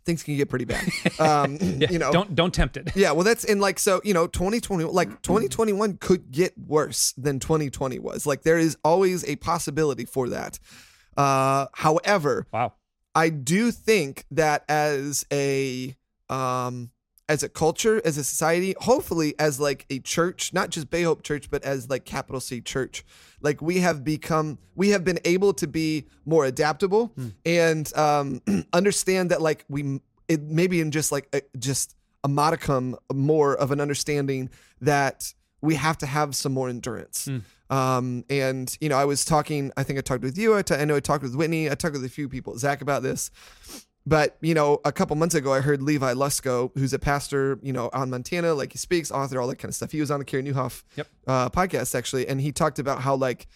Things 0.05 0.23
can 0.23 0.37
get 0.37 0.49
pretty 0.51 0.65
bad. 0.65 0.89
Um, 1.21 1.57
Yeah, 1.61 1.91
you 1.91 1.99
know, 1.99 2.11
don't 2.13 2.35
don't 2.35 2.53
tempt 2.53 2.77
it. 2.77 2.91
yeah. 2.97 3.13
Well, 3.13 3.25
that's 3.25 3.45
in 3.45 3.61
like 3.61 3.79
so 3.79 4.01
you 4.05 4.15
know, 4.15 4.27
2020, 4.27 4.85
like 4.85 5.23
2021 5.23 5.99
could 5.99 6.31
get 6.33 6.53
worse 6.59 7.13
than 7.17 7.39
2020 7.39 7.99
was. 8.01 8.27
Like 8.27 8.43
there 8.43 8.59
is 8.59 8.77
always 8.85 9.25
a 9.25 9.37
possibility 9.37 10.05
for 10.05 10.29
that. 10.31 10.59
Uh, 11.17 11.67
however, 11.75 12.47
Wow. 12.53 12.73
I 13.15 13.29
do 13.29 13.71
think 13.71 14.25
that 14.31 14.65
as 14.69 15.27
a 15.33 15.97
um 16.29 16.91
as 17.29 17.43
a 17.43 17.49
culture, 17.49 18.03
as 18.05 18.19
a 18.19 18.25
society, 18.25 18.75
hopefully 18.81 19.35
as 19.39 19.59
like 19.61 19.87
a 19.91 19.99
church, 20.01 20.53
not 20.53 20.71
just 20.71 20.91
Bay 20.91 21.03
Hope 21.03 21.23
Church, 21.23 21.51
but 21.51 21.63
as 21.65 21.89
like 21.89 22.05
capital 22.05 22.41
C 22.41 22.61
church, 22.61 23.05
like 23.41 23.63
we 23.63 23.79
have 23.79 24.05
become 24.05 24.59
we 24.75 24.91
have 24.91 25.05
been 25.05 25.19
able 25.25 25.53
to 25.55 25.67
be 25.67 26.07
more 26.25 26.45
adaptable 26.45 27.13
and 27.47 27.95
um 27.97 28.43
understand 28.73 29.31
that 29.31 29.41
like 29.41 29.65
we 29.69 30.01
it 30.29 30.43
maybe 30.43 30.81
in 30.81 30.91
just 30.91 31.13
like 31.13 31.29
a, 31.33 31.43
just 31.59 31.97
a 32.25 32.29
modicum 32.29 32.97
more 33.13 33.55
of 33.57 33.71
an 33.73 33.81
understanding 33.81 34.49
that 34.81 35.33
we 35.61 35.75
have 35.77 35.97
to 35.99 36.07
have 36.07 36.35
some 36.35 36.53
more 36.53 36.69
endurance. 36.69 37.29
Um, 37.71 38.25
and 38.29 38.77
you 38.81 38.89
know, 38.89 38.97
I 38.97 39.05
was 39.07 39.25
talking. 39.25 39.73
I 39.77 39.83
think 39.83 39.99
I 39.99 40.03
talked 40.03 40.23
with 40.23 40.37
you. 40.37 40.55
I, 40.55 40.63
t- 40.63 40.75
I 40.75 40.85
know 40.85 40.97
I 40.97 41.01
talked 41.01 41.23
with 41.23 41.35
Whitney. 41.35 41.71
I 41.71 41.75
talked 41.75 41.95
with 41.95 42.05
a 42.05 42.09
few 42.09 42.29
people, 42.29 42.59
Zach, 42.59 42.83
about 42.83 43.03
this. 43.03 43.31
But 44.05 44.37
you 44.41 44.55
know, 44.55 44.81
a 44.85 44.93
couple 44.93 45.15
months 45.17 45.35
ago, 45.35 45.53
I 45.53 45.61
heard 45.61 45.81
Levi 45.83 46.15
Lusko, 46.15 46.71
who's 46.77 46.93
a 46.93 46.99
pastor, 46.99 47.59
you 47.63 47.73
know, 47.73 47.89
on 47.93 48.11
Montana, 48.11 48.55
like 48.55 48.73
he 48.73 48.79
speaks, 48.79 49.11
author, 49.11 49.41
all 49.41 49.47
that 49.49 49.57
kind 49.57 49.69
of 49.71 49.75
stuff. 49.77 49.93
He 49.93 50.01
was 50.01 50.11
on 50.11 50.19
the 50.19 50.25
Carey 50.25 50.43
Nieuwhof 50.43 50.83
Yep. 50.97 51.07
uh, 51.27 51.51
podcast 51.51 51.95
actually, 51.95 52.27
and 52.27 52.41
he 52.41 52.51
talked 52.53 52.79
about 52.79 53.03
how 53.03 53.15
like 53.15 53.47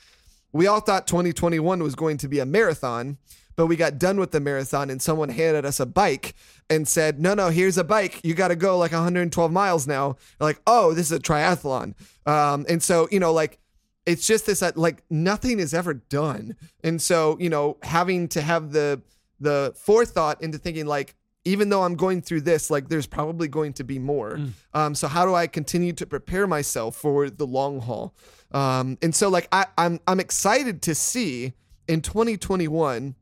we 0.52 0.66
all 0.66 0.80
thought 0.80 1.06
2021 1.06 1.82
was 1.82 1.94
going 1.94 2.16
to 2.18 2.28
be 2.28 2.38
a 2.38 2.46
marathon, 2.46 3.18
but 3.56 3.66
we 3.66 3.74
got 3.76 3.98
done 3.98 4.18
with 4.20 4.30
the 4.30 4.40
marathon, 4.40 4.88
and 4.88 5.02
someone 5.02 5.28
handed 5.30 5.64
us 5.66 5.80
a 5.80 5.86
bike 5.86 6.34
and 6.70 6.86
said, 6.86 7.18
"No, 7.20 7.34
no, 7.34 7.48
here's 7.50 7.76
a 7.76 7.84
bike. 7.84 8.20
You 8.22 8.34
got 8.34 8.48
to 8.48 8.56
go 8.56 8.78
like 8.78 8.92
112 8.92 9.50
miles 9.50 9.86
now." 9.86 10.16
like, 10.38 10.60
oh, 10.66 10.94
this 10.94 11.06
is 11.10 11.12
a 11.12 11.20
triathlon. 11.20 11.94
Um, 12.24 12.64
and 12.68 12.82
so 12.82 13.08
you 13.10 13.18
know, 13.18 13.32
like 13.32 13.58
it's 14.06 14.24
just 14.24 14.46
this 14.46 14.62
uh, 14.62 14.70
like 14.76 15.02
nothing 15.10 15.58
is 15.58 15.74
ever 15.74 15.92
done 15.92 16.54
and 16.84 17.02
so 17.02 17.36
you 17.40 17.50
know 17.50 17.76
having 17.82 18.28
to 18.28 18.40
have 18.40 18.70
the 18.70 19.02
the 19.40 19.72
forethought 19.76 20.42
into 20.42 20.58
thinking 20.58 20.86
like 20.86 21.14
even 21.44 21.68
though 21.68 21.82
i'm 21.82 21.94
going 21.94 22.20
through 22.22 22.40
this 22.40 22.70
like 22.70 22.88
there's 22.88 23.06
probably 23.06 23.48
going 23.48 23.72
to 23.72 23.84
be 23.84 23.98
more. 23.98 24.38
Um, 24.74 24.94
so 24.94 25.08
how 25.08 25.24
do 25.24 25.34
i 25.34 25.46
continue 25.46 25.92
to 25.94 26.06
prepare 26.06 26.46
myself 26.46 26.96
for 26.96 27.30
the 27.30 27.46
long 27.46 27.80
haul? 27.80 28.14
Um, 28.52 28.98
and 29.02 29.14
so 29.14 29.28
like 29.28 29.48
I, 29.52 29.66
i'm 29.76 30.00
i'm 30.06 30.20
excited 30.20 30.82
to 30.82 30.94
see 30.94 31.52
in 31.88 32.00
2021 32.00 33.14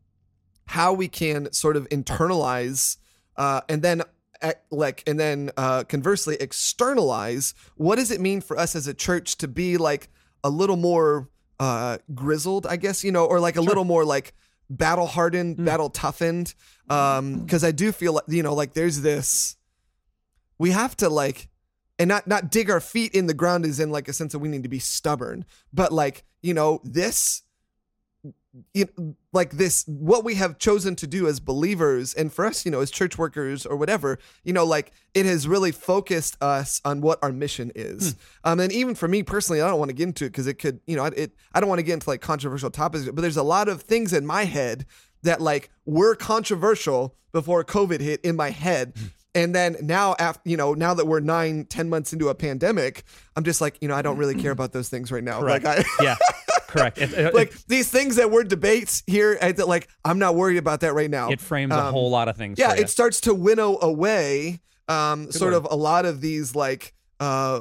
how 0.67 0.93
we 0.93 1.09
can 1.09 1.53
sort 1.53 1.77
of 1.77 1.89
internalize 1.91 2.97
uh, 3.37 3.61
and 3.69 3.83
then 3.83 4.03
like 4.71 5.03
and 5.07 5.19
then 5.19 5.51
uh, 5.57 5.85
conversely 5.85 6.37
externalize 6.41 7.55
what 7.77 7.97
does 7.97 8.11
it 8.11 8.21
mean 8.21 8.41
for 8.41 8.59
us 8.59 8.77
as 8.77 8.87
a 8.87 8.95
church 8.95 9.37
to 9.39 9.49
be 9.49 9.77
like 9.77 10.09
a 10.43 10.51
little 10.51 10.77
more 10.77 11.29
uh, 11.61 11.99
grizzled 12.15 12.67
i 12.67 12.77
guess 12.77 13.05
you 13.05 13.13
know 13.13 13.25
or 13.25 13.41
like 13.41 13.57
a 13.57 13.61
little 13.61 13.85
more 13.85 14.05
like 14.05 14.35
battle 14.71 15.07
hardened, 15.07 15.59
Mm. 15.59 15.65
battle 15.65 15.91
toughened. 15.91 16.55
Um, 16.89 17.41
because 17.41 17.65
I 17.65 17.71
do 17.73 17.93
feel 17.93 18.15
like 18.15 18.25
you 18.29 18.43
know, 18.43 18.55
like 18.55 18.75
there's 18.75 19.01
this. 19.01 19.57
We 20.59 20.71
have 20.71 20.97
to 20.99 21.09
like, 21.09 21.49
and 21.99 22.09
not 22.09 22.27
not 22.27 22.51
dig 22.51 22.71
our 22.71 22.81
feet 22.81 23.13
in 23.15 23.27
the 23.27 23.35
ground 23.35 23.65
is 23.65 23.81
in 23.81 23.91
like 23.91 24.09
a 24.09 24.13
sense 24.13 24.33
that 24.33 24.39
we 24.39 24.49
need 24.49 24.63
to 24.65 24.69
be 24.69 24.79
stubborn, 24.79 25.45
but 25.73 25.93
like 25.93 26.25
you 26.43 26.55
know 26.55 26.81
this. 26.85 27.43
You 28.73 28.87
know, 28.97 29.17
like 29.33 29.53
this, 29.53 29.85
what 29.87 30.25
we 30.25 30.37
have 30.37 30.59
chosen 30.59 30.95
to 30.97 31.07
do 31.07 31.27
as 31.27 31.41
believers, 31.41 32.15
and 32.15 32.33
for 32.33 32.47
us, 32.47 32.65
you 32.65 32.71
know, 32.71 32.81
as 32.81 32.91
church 32.91 33.19
workers 33.19 33.67
or 33.67 33.77
whatever, 33.77 34.19
you 34.45 34.53
know, 34.53 34.65
like 34.65 34.93
it 35.13 35.27
has 35.27 35.49
really 35.49 35.73
focused 35.73 36.37
us 36.41 36.81
on 36.85 37.01
what 37.01 37.19
our 37.23 37.33
mission 37.33 37.73
is. 37.75 38.15
Um, 38.45 38.61
and 38.61 38.73
even 38.73 38.95
for 38.95 39.09
me 39.09 39.23
personally, 39.23 39.61
I 39.61 39.69
don't 39.69 39.79
want 39.79 39.89
to 39.89 39.95
get 39.95 40.05
into 40.05 40.25
it 40.25 40.31
because 40.31 40.47
it 40.47 40.55
could, 40.55 40.81
you 40.87 40.97
know, 40.97 41.05
it. 41.07 41.33
I 41.53 41.61
don't 41.61 41.69
want 41.69 41.81
to 41.81 41.85
get 41.85 41.95
into 41.95 42.11
like 42.11 42.21
controversial 42.21 42.71
topics, 42.71 43.07
but 43.07 43.23
there's 43.23 43.37
a 43.37 43.43
lot 43.43 43.69
of 43.69 43.83
things 43.83 44.13
in 44.13 44.25
my 44.27 44.45
head 44.45 44.87
that 45.23 45.41
like 45.41 45.71
were 45.85 46.15
controversial 46.15 47.17
before 47.33 47.65
COVID 47.65 48.01
hit 48.01 48.21
in 48.21 48.37
my 48.37 48.51
head. 48.51 48.95
And 49.35 49.53
then 49.53 49.77
now, 49.83 50.15
after 50.19 50.49
you 50.49 50.57
know, 50.57 50.75
now 50.75 50.95
that 50.95 51.07
we're 51.07 51.21
nine, 51.21 51.65
ten 51.65 51.89
months 51.89 52.13
into 52.13 52.29
a 52.29 52.35
pandemic, 52.35 53.03
I'm 53.35 53.43
just 53.43 53.61
like, 53.61 53.79
you 53.81 53.89
know, 53.89 53.95
I 53.97 54.03
don't 54.03 54.17
really 54.17 54.37
care 54.37 54.53
about 54.53 54.73
those 54.73 54.89
things 54.89 55.11
right 55.11 55.25
now. 55.25 55.41
Correct. 55.41 55.65
Like, 55.65 55.85
I, 55.99 56.05
yeah, 56.05 56.17
correct. 56.75 56.99
It, 57.05 57.13
it- 57.13 57.35
like 57.35 57.53
these 57.67 57.89
things 57.91 58.17
that 58.17 58.31
were 58.31 58.45
debates 58.45 59.03
here, 59.07 59.39
I 59.41 59.53
th- 59.53 59.67
like 59.69 59.89
I'm 60.05 60.19
not 60.19 60.35
worried 60.35 60.59
about 60.59 60.81
that 60.81 60.93
right 60.95 61.11
now. 61.11 61.31
it 61.31 61.41
frames 61.41 61.73
a 61.73 61.79
um, 61.87 61.93
whole 61.93 62.11
lot 62.11 62.29
of 62.29 62.37
things. 62.37 62.59
yeah, 62.59 62.75
it 62.75 62.91
starts 62.91 63.21
to 63.23 63.35
winnow 63.35 63.79
away, 63.81 64.61
um, 64.89 65.31
sort 65.33 65.53
word. 65.53 65.57
of 65.59 65.69
a 65.71 65.77
lot 65.77 66.05
of 66.07 66.21
these 66.21 66.55
like, 66.55 66.93
uh, 67.21 67.61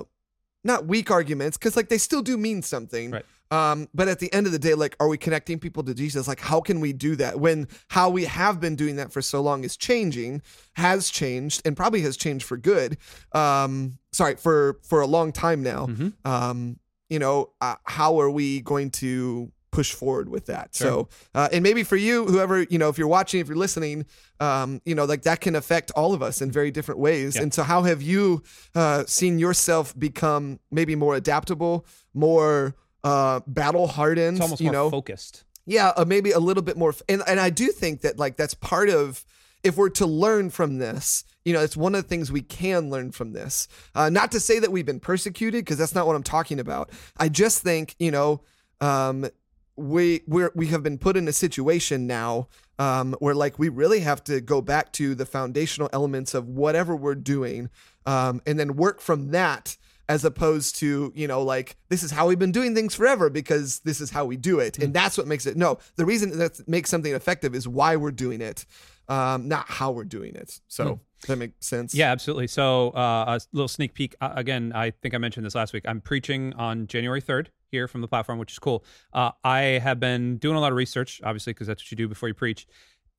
not 0.64 0.86
weak 0.88 1.12
arguments 1.12 1.58
because 1.58 1.76
like 1.76 1.90
they 1.90 1.98
still 1.98 2.22
do 2.22 2.38
mean 2.38 2.62
something. 2.62 3.12
Right. 3.12 3.26
Um, 3.52 3.88
but 3.94 4.08
at 4.08 4.18
the 4.18 4.34
end 4.34 4.48
of 4.48 4.52
the 4.52 4.58
day, 4.58 4.74
like, 4.74 4.96
are 5.00 5.08
we 5.08 5.16
connecting 5.16 5.60
people 5.60 5.84
to 5.84 5.94
Jesus? 5.94 6.28
Like, 6.28 6.40
how 6.40 6.60
can 6.60 6.80
we 6.80 6.92
do 6.92 7.16
that 7.18 7.40
when 7.40 7.68
how 7.90 8.10
we 8.10 8.26
have 8.26 8.60
been 8.60 8.76
doing 8.76 8.96
that 8.96 9.12
for 9.14 9.22
so 9.22 9.42
long 9.42 9.64
is 9.64 9.78
changing, 9.78 10.42
has 10.74 11.10
changed, 11.12 11.62
and 11.64 11.78
probably 11.78 12.02
has 12.02 12.18
changed 12.18 12.46
for 12.46 12.58
good. 12.58 12.98
Um, 13.34 14.00
sorry, 14.12 14.38
for 14.38 14.80
for 14.84 15.02
a 15.02 15.06
long 15.08 15.32
time 15.32 15.62
now. 15.62 15.86
Mhm. 15.86 16.14
Um, 16.26 16.80
you 17.14 17.20
know, 17.20 17.36
uh, 17.62 17.76
how 17.98 18.20
are 18.22 18.30
we 18.40 18.62
going 18.62 18.90
to 19.04 19.52
push 19.72 19.92
forward 19.94 20.28
with 20.30 20.46
that? 20.48 20.70
Sure. 20.76 20.88
So, 20.88 21.10
uh, 21.34 21.50
and 21.54 21.64
maybe 21.64 21.84
for 21.84 21.96
you, 22.08 22.26
whoever 22.26 22.56
you 22.64 22.78
know, 22.78 22.90
if 22.90 22.98
you're 23.00 23.08
watching, 23.18 23.40
if 23.42 23.48
you're 23.48 23.58
listening, 23.66 24.06
um, 24.40 24.82
you 24.86 24.96
know, 24.96 25.06
like 25.06 25.24
that 25.24 25.40
can 25.42 25.56
affect 25.56 25.92
all 25.96 26.14
of 26.14 26.22
us 26.22 26.42
in 26.42 26.52
very 26.52 26.72
different 26.72 27.00
ways. 27.00 27.36
Yeah. 27.36 27.44
And 27.44 27.54
so, 27.54 27.64
how 27.64 27.84
have 27.84 28.02
you 28.02 28.44
uh, 28.76 29.04
seen 29.08 29.40
yourself 29.40 29.86
become 29.98 30.60
maybe 30.72 30.96
more 30.96 31.16
adaptable, 31.16 31.86
more 32.14 32.76
uh, 33.04 33.40
battle 33.48 33.88
hardened? 33.88 34.38
you 34.60 34.66
more 34.66 34.74
know, 34.74 34.90
focused. 34.92 35.44
yeah, 35.66 35.90
uh, 35.98 36.06
maybe 36.06 36.32
a 36.32 36.40
little 36.40 36.64
bit 36.64 36.78
more. 36.78 36.90
f- 36.90 37.02
And 37.10 37.24
and 37.28 37.40
I 37.40 37.50
do 37.50 37.68
think 37.82 38.02
that 38.02 38.20
like 38.20 38.38
that's 38.38 38.54
part 38.56 38.90
of 38.90 39.24
if 39.64 39.78
we're 39.78 39.90
to 39.90 40.06
learn 40.06 40.50
from 40.50 40.78
this, 40.78 41.24
you 41.46 41.54
know, 41.54 41.62
it's 41.62 41.78
one 41.78 41.96
of 41.96 42.04
the 42.04 42.08
things 42.08 42.32
we 42.32 42.42
can 42.42 42.90
learn 42.90 43.12
from 43.12 43.34
this. 43.34 43.68
Uh, 43.96 44.10
not 44.10 44.32
to 44.32 44.40
say 44.40 44.60
that 44.60 44.72
we've 44.72 44.86
been 44.86 45.00
persecuted 45.00 45.64
because 45.64 45.78
that's 45.78 45.96
not 45.96 46.08
what 46.08 46.16
I'm 46.16 46.24
talking 46.24 46.60
about. 46.60 46.90
I 47.18 47.30
just 47.30 47.62
think 47.62 47.96
you 48.00 48.12
know. 48.12 48.42
Um, 48.82 49.28
we 49.76 50.22
we're, 50.28 50.52
we 50.56 50.68
have 50.68 50.84
been 50.84 50.98
put 50.98 51.18
in 51.18 51.28
a 51.28 51.34
situation 51.34 52.06
now 52.06 52.48
um, 52.80 53.16
where 53.20 53.36
like 53.36 53.58
we 53.58 53.70
really 53.70 54.02
have 54.02 54.24
to 54.26 54.42
go 54.42 54.62
back 54.62 54.92
to 54.94 55.16
the 55.16 55.26
foundational 55.26 55.90
elements 55.94 56.34
of 56.34 56.48
whatever 56.48 56.96
we're 56.96 57.16
doing 57.16 57.70
um, 58.06 58.42
and 58.46 58.60
then 58.60 58.76
work 58.76 59.02
from 59.02 59.32
that 59.32 59.78
as 60.10 60.26
opposed 60.26 60.76
to 60.76 61.12
you 61.16 61.28
know 61.28 61.42
like 61.42 61.78
this 61.90 62.04
is 62.04 62.12
how 62.12 62.28
we've 62.28 62.40
been 62.40 62.52
doing 62.52 62.76
things 62.76 62.94
forever 62.94 63.30
because 63.30 63.80
this 63.80 64.02
is 64.02 64.10
how 64.10 64.26
we 64.26 64.36
do 64.36 64.60
it 64.60 64.78
and 64.80 64.94
that's 64.94 65.18
what 65.18 65.28
makes 65.28 65.46
it 65.46 65.56
no 65.56 65.78
the 65.96 66.06
reason 66.06 66.38
that 66.38 66.68
makes 66.68 66.90
something 66.90 67.14
effective 67.14 67.56
is 67.56 67.68
why 67.68 67.96
we're 67.96 68.12
doing 68.12 68.42
it 68.42 68.66
um, 69.10 69.48
not 69.48 69.70
how 69.70 69.92
we're 69.92 70.04
doing 70.04 70.36
it 70.36 70.60
so 70.68 71.00
does 71.24 71.28
that 71.30 71.38
make 71.38 71.52
sense 71.62 71.96
Yeah, 71.96 72.12
absolutely. 72.12 72.48
So, 72.48 72.90
uh, 72.90 73.40
a 73.40 73.42
little 73.54 73.70
sneak 73.70 73.94
peek. 73.94 74.14
Uh, 74.20 74.34
again, 74.36 74.74
I 74.76 74.92
think 74.92 75.16
I 75.16 75.18
mentioned 75.18 75.46
this 75.46 75.56
last 75.56 75.72
week. 75.72 75.86
I'm 75.88 76.02
preaching 76.02 76.52
on 76.56 76.86
January 76.88 77.22
3rd 77.22 77.48
here 77.72 77.88
from 77.88 78.02
the 78.02 78.10
platform, 78.10 78.40
which 78.40 78.52
is 78.52 78.60
cool. 78.60 78.84
Uh, 79.14 79.32
I 79.42 79.80
have 79.82 80.02
been 80.02 80.36
doing 80.36 80.58
a 80.58 80.60
lot 80.60 80.74
of 80.74 80.76
research, 80.76 81.22
obviously, 81.24 81.54
because 81.54 81.68
that's 81.68 81.82
what 81.82 81.92
you 81.92 81.96
do 81.96 82.10
before 82.10 82.28
you 82.28 82.36
preach. 82.36 82.68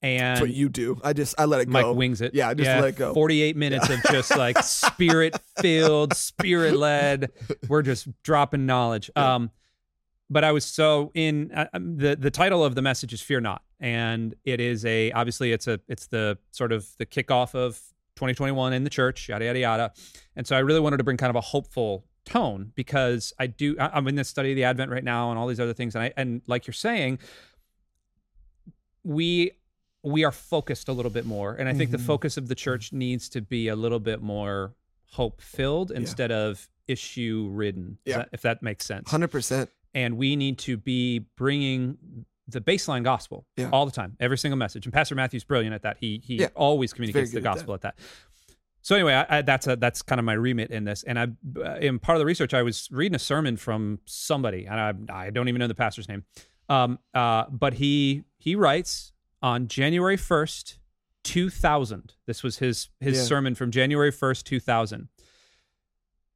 And 0.04 0.20
that's 0.20 0.40
what 0.42 0.50
you 0.52 0.68
do 0.68 1.00
i 1.02 1.14
just 1.14 1.34
i 1.38 1.46
let 1.46 1.62
it 1.62 1.68
Mike 1.68 1.82
go 1.84 1.94
wings 1.94 2.20
it. 2.20 2.34
Yeah, 2.34 2.50
I 2.50 2.54
just 2.54 2.68
let 2.68 2.88
it 2.90 2.96
go. 2.96 3.14
48 3.14 3.56
minutes 3.56 3.88
of 3.88 4.02
just 4.10 4.36
like 4.36 4.58
spirit 4.62 5.34
filled, 5.60 6.14
spirit 6.14 6.76
led. 6.76 7.30
We're 7.68 7.80
just 7.82 8.06
dropping 8.22 8.66
knowledge. 8.66 9.10
Um, 9.16 9.50
but 10.28 10.44
I 10.44 10.52
was 10.52 10.64
so 10.66 11.10
in 11.14 11.52
uh, 11.52 11.66
um, 11.72 11.96
the 11.96 12.16
the 12.16 12.30
title 12.30 12.62
of 12.64 12.74
the 12.74 12.82
message 12.82 13.12
is 13.14 13.22
"Fear 13.22 13.40
Not," 13.40 13.62
and 13.80 14.34
it 14.44 14.60
is 14.60 14.84
a 14.84 15.10
obviously 15.12 15.52
it's 15.52 15.66
a 15.68 15.80
it's 15.88 16.06
the 16.08 16.36
sort 16.50 16.72
of 16.72 16.86
the 16.98 17.06
kickoff 17.06 17.54
of 17.54 17.80
2021 18.16 18.72
in 18.74 18.84
the 18.84 18.90
church, 18.90 19.28
yada 19.28 19.44
yada 19.46 19.58
yada. 19.58 19.92
And 20.36 20.46
so 20.46 20.54
I 20.54 20.60
really 20.60 20.80
wanted 20.80 20.98
to 20.98 21.04
bring 21.04 21.16
kind 21.16 21.30
of 21.30 21.36
a 21.36 21.40
hopeful 21.40 22.04
tone 22.26 22.72
because 22.74 23.32
I 23.38 23.46
do 23.46 23.76
I- 23.80 23.90
I'm 23.94 24.06
in 24.08 24.16
this 24.16 24.28
study 24.28 24.50
of 24.52 24.56
the 24.56 24.64
Advent 24.64 24.90
right 24.90 25.04
now 25.04 25.30
and 25.30 25.38
all 25.38 25.46
these 25.46 25.60
other 25.60 25.74
things, 25.74 25.94
and 25.94 26.04
I 26.04 26.12
and 26.16 26.42
like 26.46 26.66
you're 26.66 26.74
saying, 26.74 27.20
we 29.02 29.52
we 30.04 30.22
are 30.24 30.30
focused 30.32 30.88
a 30.88 30.92
little 30.92 31.10
bit 31.10 31.24
more 31.26 31.54
and 31.54 31.68
i 31.68 31.74
think 31.74 31.90
the 31.90 31.96
Mhm. 31.98 32.06
focus 32.06 32.36
of 32.36 32.48
the 32.48 32.54
church 32.54 32.92
needs 32.92 33.28
to 33.30 33.40
be 33.40 33.68
a 33.68 33.76
little 33.76 33.98
bit 34.00 34.20
more 34.22 34.74
hope 35.12 35.40
filled 35.40 35.90
instead 35.90 36.30
of 36.30 36.68
issue 36.86 37.48
ridden 37.52 37.98
Yeah. 38.04 38.26
if 38.32 38.42
that 38.42 38.62
makes 38.62 38.84
sense 38.84 39.08
100% 39.10 39.68
and 39.94 40.16
we 40.18 40.36
need 40.36 40.58
to 40.58 40.76
be 40.76 41.20
bringing 41.36 41.96
the 42.46 42.60
baseline 42.60 43.02
gospel 43.04 43.46
Yeah. 43.56 43.70
all 43.72 43.86
the 43.86 43.92
time 43.92 44.16
every 44.20 44.36
single 44.36 44.58
message 44.58 44.84
and 44.86 44.92
pastor 44.92 45.14
matthew's 45.14 45.44
brilliant 45.44 45.74
at 45.74 45.82
that 45.82 45.96
he 45.98 46.18
he 46.22 46.36
Yeah. 46.36 46.48
always 46.54 46.92
communicates 46.92 47.30
the 47.30 47.38
at 47.38 47.42
that. 47.42 47.54
gospel 47.54 47.72
at 47.74 47.80
that. 47.82 47.98
so 48.82 48.94
anyway 48.94 49.14
I, 49.14 49.38
I, 49.38 49.42
that's 49.42 49.66
a 49.66 49.76
that's 49.76 50.02
kind 50.02 50.18
of 50.18 50.26
my 50.26 50.34
remit 50.34 50.70
in 50.70 50.84
this 50.84 51.02
and 51.04 51.18
i 51.18 51.28
uh, 51.64 51.76
in 51.76 51.98
part 51.98 52.16
of 52.16 52.20
the 52.20 52.26
research 52.26 52.52
i 52.52 52.62
was 52.62 52.88
reading 52.92 53.14
a 53.16 53.18
sermon 53.18 53.56
from 53.56 54.00
somebody 54.04 54.66
and 54.66 55.08
i, 55.10 55.26
I 55.26 55.30
don't 55.30 55.48
even 55.48 55.60
know 55.60 55.68
the 55.68 55.74
pastor's 55.74 56.08
name 56.08 56.24
um, 56.68 56.98
uh, 57.14 57.44
but 57.50 57.74
he 57.74 58.24
he 58.36 58.54
writes 58.56 59.12
on 59.44 59.68
january 59.68 60.16
1st 60.16 60.78
2000 61.22 62.14
this 62.26 62.42
was 62.42 62.58
his 62.58 62.88
his 62.98 63.18
Yeah. 63.18 63.24
sermon 63.24 63.54
from 63.54 63.70
january 63.70 64.10
1st 64.10 64.42
2000 64.44 65.08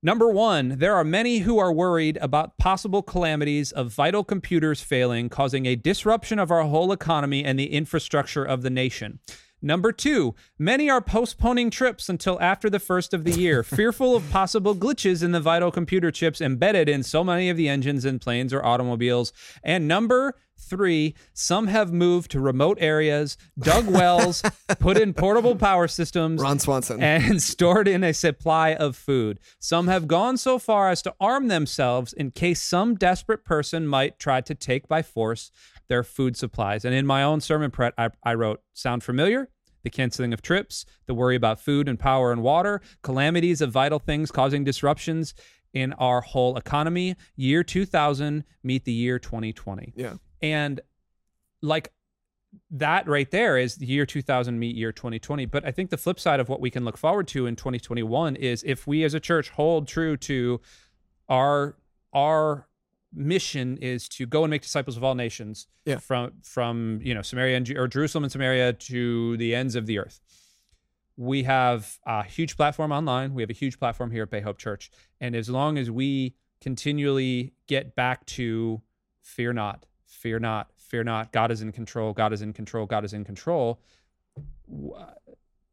Number 0.01 0.29
one, 0.31 0.79
there 0.79 0.95
are 0.95 1.03
many 1.03 1.39
who 1.39 1.59
are 1.59 1.73
worried 1.73 2.19
about 2.21 2.57
possible 2.57 3.03
calamities 3.03 3.73
of 3.73 3.93
vital 3.93 4.23
computers 4.23 4.81
failing, 4.81 5.29
causing 5.29 5.67
a 5.67 5.75
disruption 5.75 6.39
of 6.39 6.53
our 6.53 6.63
whole 6.63 6.93
economy 6.93 7.45
and 7.45 7.59
the 7.59 7.73
infrastructure 7.73 8.45
of 8.45 8.63
the 8.63 8.71
nation. 8.71 9.19
Number 9.61 9.91
two, 9.91 10.37
many 10.57 10.89
are 10.89 11.01
postponing 11.01 11.69
trips 11.71 12.09
until 12.09 12.41
after 12.41 12.71
the 12.71 12.79
first 12.79 13.13
of 13.13 13.25
the 13.25 13.33
year, 13.33 13.63
fearful 13.79 14.15
of 14.15 14.31
possible 14.31 14.77
glitches 14.77 15.21
in 15.25 15.33
the 15.33 15.41
vital 15.41 15.73
computer 15.73 16.13
chips 16.13 16.41
embedded 16.41 16.89
in 16.89 17.03
so 17.03 17.25
many 17.25 17.51
of 17.51 17.57
the 17.57 17.69
engines 17.69 18.05
in 18.05 18.21
planes 18.21 18.53
or 18.53 18.65
automobiles. 18.65 19.33
And 19.65 19.89
number 19.89 20.37
three, 20.59 21.15
some 21.33 21.69
have 21.69 21.93
moved 21.93 22.31
to 22.33 22.41
remote 22.41 22.79
areas, 22.81 23.37
dug 23.59 23.87
wells, 23.87 24.43
put 24.79 24.97
in 24.99 25.15
portable 25.15 25.57
power 25.57 25.89
systems, 25.89 26.41
ron 26.41 26.59
swanson 26.59 27.03
and 27.03 27.43
stored 27.55 27.89
in 27.89 28.05
a 28.05 28.13
supply 28.13 28.75
of 28.75 28.97
food. 28.97 29.39
Some 29.59 29.89
have 29.89 30.09
gone 30.09 30.37
so 30.37 30.59
far 30.59 30.91
as 30.91 31.03
to 31.03 31.15
arm 31.21 31.49
themselves 31.49 32.13
in 32.13 32.31
case 32.33 32.61
some 32.61 32.95
desperate 32.95 33.45
person 33.45 33.87
might 33.87 34.19
try 34.19 34.41
to 34.43 34.55
take 34.55 34.89
by 34.89 35.03
force 35.03 35.51
their 35.89 36.03
food 36.03 36.37
supplies. 36.37 36.85
And 36.85 36.95
in 36.95 37.07
my 37.07 37.23
own 37.23 37.41
sermon 37.41 37.71
prep, 37.71 37.95
I, 37.97 38.11
I 38.23 38.35
wrote, 38.35 38.61
Sound 38.75 39.03
familiar? 39.03 39.49
The 39.85 39.91
canceling 39.91 40.33
of 40.35 40.43
trips, 40.43 40.85
the 41.07 41.15
worry 41.15 41.37
about 41.37 41.61
food 41.61 41.89
and 41.89 41.99
power 41.99 42.33
and 42.33 42.43
water, 42.43 42.83
calamities 43.03 43.61
of 43.61 43.71
vital 43.71 43.99
things 43.99 44.31
causing 44.31 44.65
disruptions 44.65 45.35
in 45.73 45.93
our 45.95 46.21
whole 46.21 46.57
economy. 46.57 47.15
Year 47.37 47.63
2000 47.63 48.45
meet 48.63 48.85
the 48.85 48.93
year 48.93 49.19
2020. 49.19 49.93
yeah 49.97 50.15
And 50.43 50.81
like 51.63 51.93
that 52.71 53.07
right 53.07 53.31
there 53.31 53.59
is 53.59 53.77
the 53.77 53.87
year 53.87 54.07
2000 54.07 54.59
meet 54.59 54.75
year 54.77 54.93
2020. 54.93 55.45
But 55.47 55.65
I 55.67 55.71
think 55.71 55.91
the 55.91 55.97
flip 55.99 56.19
side 56.19 56.41
of 56.41 56.49
what 56.49 56.61
we 56.61 56.71
can 56.71 56.85
look 56.85 56.97
forward 56.97 57.29
to 57.29 57.47
in 57.47 57.57
2021 57.57 58.37
is 58.37 58.63
if 58.67 58.87
we 58.87 59.05
as 59.05 59.15
a 59.15 59.21
church 59.21 59.51
hold 59.51 59.87
true 59.89 60.17
to 60.19 60.61
our 61.29 61.77
our 62.15 62.67
mission 63.15 63.77
is 63.79 64.09
to 64.09 64.27
go 64.27 64.45
and 64.45 64.51
make 64.51 64.63
disciples 64.63 64.97
of 64.97 65.05
all 65.05 65.15
nations 65.15 65.67
Yeah. 65.85 65.97
from 65.99 66.33
from 66.43 67.01
you 67.03 67.15
know 67.15 67.23
Samaria 67.23 67.57
and 67.57 67.71
or 67.77 67.89
Jerusalem 67.89 68.25
and 68.25 68.33
Samaria 68.33 68.75
to 68.75 69.37
the 69.37 69.55
ends 69.55 69.75
of 69.75 69.87
the 69.87 69.99
earth. 69.99 70.21
We 71.17 71.43
have 71.43 71.99
a 72.07 72.23
huge 72.23 72.57
platform 72.57 72.93
online. 72.93 73.35
We 73.35 73.43
have 73.43 73.51
a 73.51 73.55
huge 73.55 73.79
platform 73.79 74.11
here 74.13 74.23
at 74.23 74.31
Bay 74.31 74.41
Hope 74.41 74.59
Church, 74.59 74.91
and 75.21 75.35
as 75.35 75.49
long 75.51 75.77
as 75.77 75.91
we 75.91 76.35
continually 76.61 77.55
get 77.67 77.95
back 77.97 78.25
to 78.27 78.83
fear 79.23 79.53
not, 79.53 79.85
fear 80.09 80.39
not, 80.39 80.69
fear 80.77 81.05
not. 81.05 81.33
God 81.33 81.51
is 81.51 81.63
in 81.63 81.71
control. 81.71 82.13
God 82.13 82.33
is 82.33 82.43
in 82.43 82.53
control. 82.53 82.87
God 82.87 83.05
is 83.05 83.13
in 83.13 83.25
control. 83.25 83.79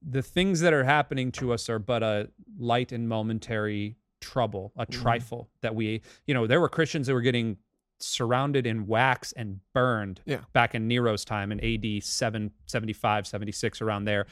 The 0.08 0.22
things 0.22 0.60
that 0.60 0.74
are 0.74 0.84
happening 0.84 1.32
to 1.34 1.52
us 1.54 1.70
are 1.70 1.80
but 1.80 2.04
a 2.04 2.30
light 2.60 2.92
and 2.92 3.10
momentary 3.10 3.98
trouble, 4.22 4.72
a 4.78 4.86
Mhm. 4.86 5.02
trifle 5.02 5.50
that 5.62 5.74
we, 5.76 6.02
you 6.28 6.34
know, 6.34 6.46
there 6.48 6.62
were 6.62 6.70
Christians 6.70 7.08
that 7.08 7.14
were 7.14 7.22
getting 7.22 7.58
surrounded 8.00 8.68
in 8.68 8.86
wax 8.88 9.32
and 9.32 9.62
burned 9.74 10.22
Yeah. 10.26 10.42
back 10.54 10.76
in 10.76 10.88
Nero's 10.88 11.24
time 11.26 11.52
in 11.52 11.60
AD 11.64 12.02
775, 12.02 13.26
76 13.26 13.82
around 13.82 14.04
there. 14.06 14.26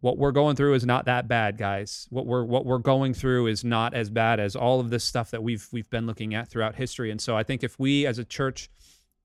What 0.00 0.18
we're 0.18 0.32
going 0.32 0.56
through 0.56 0.74
is 0.74 0.84
not 0.84 1.04
that 1.06 1.28
bad, 1.28 1.56
guys. 1.56 2.06
What 2.10 2.26
we're 2.26 2.44
what 2.44 2.64
we're 2.66 2.78
going 2.78 3.14
through 3.14 3.46
is 3.48 3.64
not 3.64 3.94
as 3.94 4.10
bad 4.10 4.40
as 4.40 4.54
all 4.56 4.80
of 4.80 4.90
this 4.90 5.04
stuff 5.04 5.30
that 5.30 5.42
we've 5.42 5.66
we've 5.72 5.88
been 5.90 6.06
looking 6.06 6.34
at 6.34 6.48
throughout 6.48 6.76
history. 6.76 7.10
And 7.10 7.20
so 7.20 7.36
I 7.36 7.42
think 7.42 7.62
if 7.64 7.78
we 7.78 8.06
as 8.06 8.18
a 8.18 8.24
church 8.24 8.68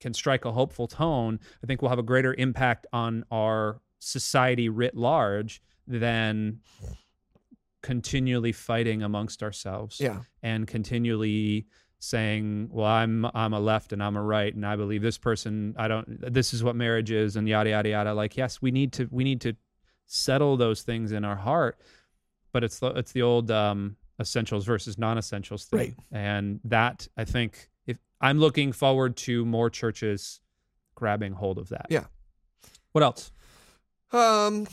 can 0.02 0.14
strike 0.14 0.44
a 0.44 0.52
hopeful 0.52 0.88
tone, 0.88 1.40
I 1.64 1.68
think 1.68 1.82
we'll 1.82 1.90
have 1.90 2.00
a 2.00 2.04
greater 2.04 2.34
impact 2.34 2.86
on 2.92 3.24
our 3.32 3.80
society 4.00 4.68
writ 4.68 4.96
large 4.98 5.62
than 5.88 6.60
continually 7.82 8.52
fighting 8.52 9.02
amongst 9.04 9.42
ourselves 9.42 10.00
Yeah. 10.00 10.22
and 10.44 10.68
continually 10.68 11.68
saying, 12.00 12.70
"Well, 12.72 12.86
I'm 12.88 13.26
I'm 13.34 13.54
a 13.54 13.60
left 13.60 13.94
and 13.94 14.02
I'm 14.04 14.16
a 14.18 14.24
right, 14.24 14.54
and 14.54 14.66
I 14.66 14.76
believe 14.76 15.02
this 15.04 15.18
person. 15.20 15.76
I 15.78 15.88
don't. 15.88 16.34
This 16.34 16.54
is 16.54 16.64
what 16.64 16.76
marriage 16.76 17.12
is, 17.12 17.36
and 17.36 17.48
yada 17.48 17.70
yada 17.72 17.90
yada." 17.90 18.14
Like, 18.14 18.36
yes, 18.38 18.62
we 18.62 18.72
need 18.72 18.92
to 18.94 19.08
we 19.12 19.24
need 19.24 19.42
to 19.42 19.56
settle 20.08 20.58
those 20.58 20.82
things 20.82 21.12
in 21.12 21.24
our 21.24 21.36
heart, 21.36 21.80
but 22.52 22.64
it's 22.64 22.80
the 22.80 22.88
it's 22.88 23.12
the 23.12 23.22
old 23.22 23.52
um, 23.52 23.98
essentials 24.20 24.66
versus 24.66 24.98
non-essentials 24.98 25.66
thing, 25.66 25.78
Right. 25.80 25.96
and 26.12 26.60
that 26.66 27.08
I 27.18 27.26
think 27.26 27.70
if 27.92 27.98
I'm 28.20 28.40
looking 28.40 28.72
forward 28.72 29.16
to 29.18 29.46
more 29.46 29.70
churches 29.70 30.42
grabbing 30.96 31.34
hold 31.34 31.58
of 31.58 31.70
that. 31.70 31.88
Yeah. 31.90 32.06
What 32.92 33.04
else? 33.04 33.32
Um, 34.12 34.68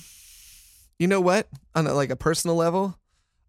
you 0.99 1.07
know 1.07 1.21
what? 1.21 1.49
On 1.75 1.87
a, 1.87 1.95
like 1.95 2.11
a 2.11 2.17
personal 2.17 2.57
level, 2.57 2.99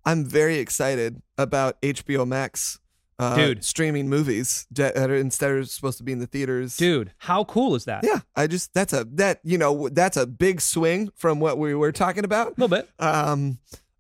I'm 0.06 0.24
very 0.26 0.58
excited 0.60 1.22
about 1.38 1.82
HBO 1.82 2.28
Max, 2.28 2.80
uh, 3.18 3.36
Dude. 3.36 3.64
streaming 3.66 4.08
movies 4.08 4.68
that 4.72 4.96
are 4.98 5.16
instead 5.16 5.52
of 5.52 5.70
supposed 5.70 5.98
to 5.98 6.04
be 6.04 6.12
in 6.12 6.20
the 6.20 6.28
theaters. 6.28 6.78
Dude, 6.78 7.12
how 7.18 7.44
cool 7.44 7.76
is 7.76 7.86
that? 7.86 8.04
Yeah, 8.04 8.20
I 8.36 8.48
just 8.48 8.74
that's 8.74 8.94
a 8.94 9.04
that 9.16 9.40
you 9.44 9.58
know 9.58 9.90
that's 9.90 10.16
a 10.16 10.26
big 10.26 10.62
swing 10.62 11.10
from 11.16 11.40
what 11.40 11.58
we 11.58 11.74
were 11.76 11.92
talking 11.92 12.24
about. 12.24 12.48
A 12.48 12.62
little 12.62 12.68
bit. 12.70 12.90
Um, 13.00 13.58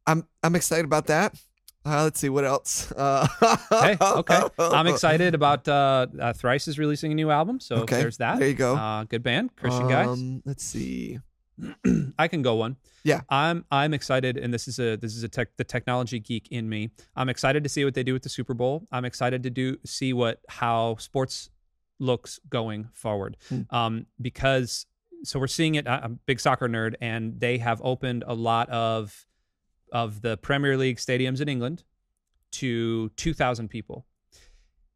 I'm 0.08 0.26
I'm 0.44 0.56
excited 0.56 0.86
about 0.86 1.08
that. 1.08 1.36
Uh, 1.86 2.04
let's 2.04 2.20
see 2.20 2.30
what 2.30 2.44
else. 2.46 2.92
Uh, 2.98 3.26
Hey, 3.70 3.98
okay. 4.02 4.42
I'm 4.60 4.88
excited 4.94 5.34
about 5.36 5.68
uh, 5.68 6.08
uh 6.20 6.34
Thrice 6.34 6.68
is 6.68 6.78
releasing 6.78 7.12
a 7.12 7.16
new 7.16 7.32
album, 7.32 7.60
so 7.60 7.78
Okay, 7.78 7.98
there's 8.00 8.18
that. 8.18 8.40
there 8.40 8.48
you 8.50 8.54
go. 8.54 8.76
Uh, 8.76 9.04
good 9.06 9.24
band, 9.24 9.56
Christian 9.56 9.88
guys. 9.88 10.08
Um, 10.08 10.42
let's 10.46 10.64
see. 10.64 11.20
I 12.18 12.28
can 12.28 12.42
go 12.42 12.56
one. 12.56 12.78
Yeah. 13.04 13.22
I'm 13.30 13.66
I'm 13.72 13.94
excited, 13.94 14.38
and 14.38 14.54
this 14.54 14.68
is 14.68 14.80
a 14.80 14.96
this 14.98 15.16
is 15.16 15.24
a 15.24 15.30
tech 15.30 15.50
the 15.58 15.64
technology 15.64 16.20
geek 16.20 16.48
in 16.52 16.68
me. 16.70 16.92
I'm 17.16 17.30
excited 17.30 17.64
to 17.64 17.70
see 17.70 17.84
what 17.86 17.94
they 17.94 18.04
do 18.04 18.14
with 18.14 18.24
the 18.24 18.30
Super 18.30 18.54
Bowl. 18.54 18.88
I'm 18.92 19.06
excited 19.06 19.44
to 19.44 19.50
do 19.50 19.78
see 19.86 20.14
what 20.14 20.40
how 20.50 20.96
sports 20.98 21.50
looks 22.00 22.40
going 22.50 22.90
forward, 22.94 23.36
Hmm. 23.50 23.62
um, 23.72 24.06
because 24.22 24.86
so 25.24 25.38
we're 25.40 25.48
seeing 25.48 25.76
it. 25.76 25.88
I'm 25.88 26.04
a 26.04 26.10
big 26.26 26.40
soccer 26.40 26.68
nerd, 26.70 26.96
and 27.02 27.40
they 27.40 27.58
have 27.58 27.82
opened 27.84 28.24
a 28.26 28.34
lot 28.34 28.70
of 28.70 29.26
of 29.92 30.22
the 30.22 30.38
Premier 30.38 30.78
League 30.78 30.98
stadiums 30.98 31.42
in 31.42 31.50
England 31.50 31.84
to 32.52 33.10
2,000 33.10 33.68
people, 33.70 34.06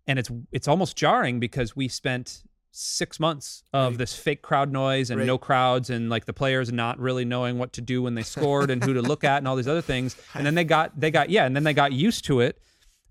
and 0.07 0.17
it's 0.19 0.31
it's 0.51 0.67
almost 0.67 0.95
jarring 0.97 1.39
because 1.39 1.75
we 1.75 1.88
spent 1.88 2.43
six 2.75 3.19
months 3.19 3.63
of 3.71 3.91
Right. 3.91 3.97
this 4.00 4.15
fake 4.15 4.41
crowd 4.41 4.71
noise 4.71 5.12
and 5.12 5.19
Right. 5.19 5.27
no 5.27 5.38
crowds 5.38 5.91
and 5.91 6.09
like 6.09 6.25
the 6.25 6.33
players 6.33 6.71
not 6.73 6.97
really 7.00 7.23
knowing 7.23 7.59
what 7.59 7.71
to 7.73 7.81
do 7.81 8.01
when 8.01 8.15
they 8.15 8.23
scored 8.23 8.71
and 8.71 8.83
who 8.83 8.93
to 8.95 9.01
look 9.01 9.23
at 9.23 9.38
and 9.38 9.47
all 9.47 9.55
these 9.55 9.67
other 9.67 9.81
things 9.83 10.15
and 10.33 10.43
then 10.43 10.55
they 10.55 10.63
got 10.63 11.00
they 11.00 11.12
got 11.12 11.29
yeah 11.29 11.45
and 11.45 11.55
then 11.55 11.63
they 11.65 11.73
got 11.73 11.93
used 11.93 12.25
to 12.25 12.39
it 12.39 12.57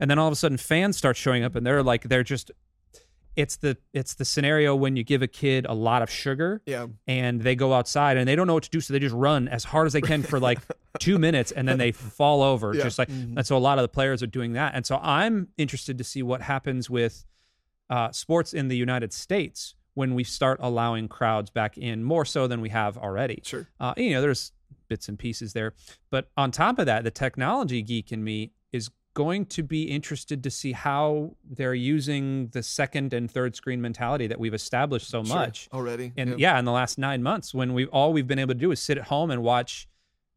and 0.00 0.10
then 0.10 0.18
all 0.18 0.26
of 0.26 0.32
a 0.32 0.36
sudden 0.36 0.58
fans 0.58 0.96
start 0.96 1.16
showing 1.16 1.44
up 1.44 1.54
and 1.54 1.64
they're 1.64 1.80
like 1.80 2.02
they're 2.08 2.24
just 2.24 2.50
it's 3.36 3.54
the 3.54 3.76
it's 3.92 4.14
the 4.14 4.24
scenario 4.24 4.74
when 4.74 4.96
you 4.96 5.04
give 5.04 5.22
a 5.22 5.28
kid 5.28 5.64
a 5.68 5.74
lot 5.74 6.02
of 6.02 6.10
sugar 6.10 6.60
Yeah, 6.66 6.88
and 7.06 7.40
they 7.42 7.54
go 7.54 7.72
outside 7.72 8.16
and 8.16 8.26
they 8.28 8.34
don't 8.34 8.48
know 8.48 8.54
what 8.54 8.64
to 8.64 8.70
do 8.70 8.80
so 8.80 8.92
they 8.92 8.98
just 8.98 9.14
run 9.14 9.46
as 9.46 9.62
hard 9.62 9.86
as 9.86 9.92
they 9.92 10.00
can 10.00 10.24
for 10.24 10.40
like 10.40 10.58
two 11.00 11.18
minutes 11.18 11.50
and 11.52 11.66
then 11.66 11.78
they 11.78 11.90
fall 11.92 12.42
over 12.42 12.74
Yeah. 12.74 12.82
just 12.82 12.98
like 12.98 13.08
Mhm. 13.08 13.36
and 13.36 13.46
so 13.46 13.56
a 13.56 13.58
lot 13.58 13.78
of 13.78 13.82
the 13.82 13.88
players 13.88 14.22
are 14.22 14.26
doing 14.26 14.52
that 14.52 14.74
and 14.74 14.84
so 14.84 14.98
i'm 15.02 15.48
interested 15.56 15.96
to 15.98 16.04
see 16.04 16.22
what 16.22 16.42
happens 16.42 16.90
with 16.90 17.24
uh, 17.90 18.10
sports 18.12 18.52
in 18.52 18.68
the 18.68 18.76
united 18.76 19.12
states 19.12 19.74
when 19.94 20.14
we 20.14 20.24
start 20.24 20.58
allowing 20.62 21.08
crowds 21.08 21.50
back 21.50 21.76
in 21.78 22.02
more 22.04 22.24
so 22.24 22.46
than 22.46 22.60
we 22.60 22.68
have 22.70 22.96
already 22.98 23.40
sure. 23.44 23.66
uh, 23.80 23.92
you 23.96 24.10
know, 24.10 24.20
there's 24.20 24.52
bits 24.88 25.08
and 25.08 25.18
pieces 25.18 25.52
there. 25.54 25.72
But 26.10 26.28
on 26.36 26.50
top 26.50 26.78
of 26.78 26.84
that, 26.86 27.04
the 27.04 27.10
technology 27.10 27.80
geek 27.82 28.10
in 28.12 28.22
me 28.24 28.52
is 28.72 28.90
going 29.14 29.44
to 29.46 29.62
be 29.62 29.84
interested 29.84 30.42
to 30.44 30.50
see 30.50 30.72
how 30.72 31.36
they're 31.44 31.74
using 31.74 32.48
the 32.48 32.62
second 32.62 33.12
and 33.12 33.30
third 33.30 33.54
screen 33.56 33.80
mentality 33.82 34.26
that 34.26 34.38
we've 34.40 34.52
established 34.54 35.08
so 35.08 35.22
Sure. 35.24 35.36
much. 35.36 35.68
already. 35.74 36.12
And 36.16 36.38
yeah. 36.40 36.58
in 36.58 36.64
the 36.64 36.72
last 36.72 36.96
nine 36.98 37.22
months, 37.22 37.52
when 37.54 37.74
we 37.74 37.84
all 37.86 38.12
we've 38.14 38.26
been 38.26 38.38
able 38.38 38.54
to 38.54 38.60
do 38.60 38.70
is 38.70 38.80
sit 38.80 38.96
at 38.98 39.04
home 39.04 39.30
and 39.30 39.42
watch 39.42 39.88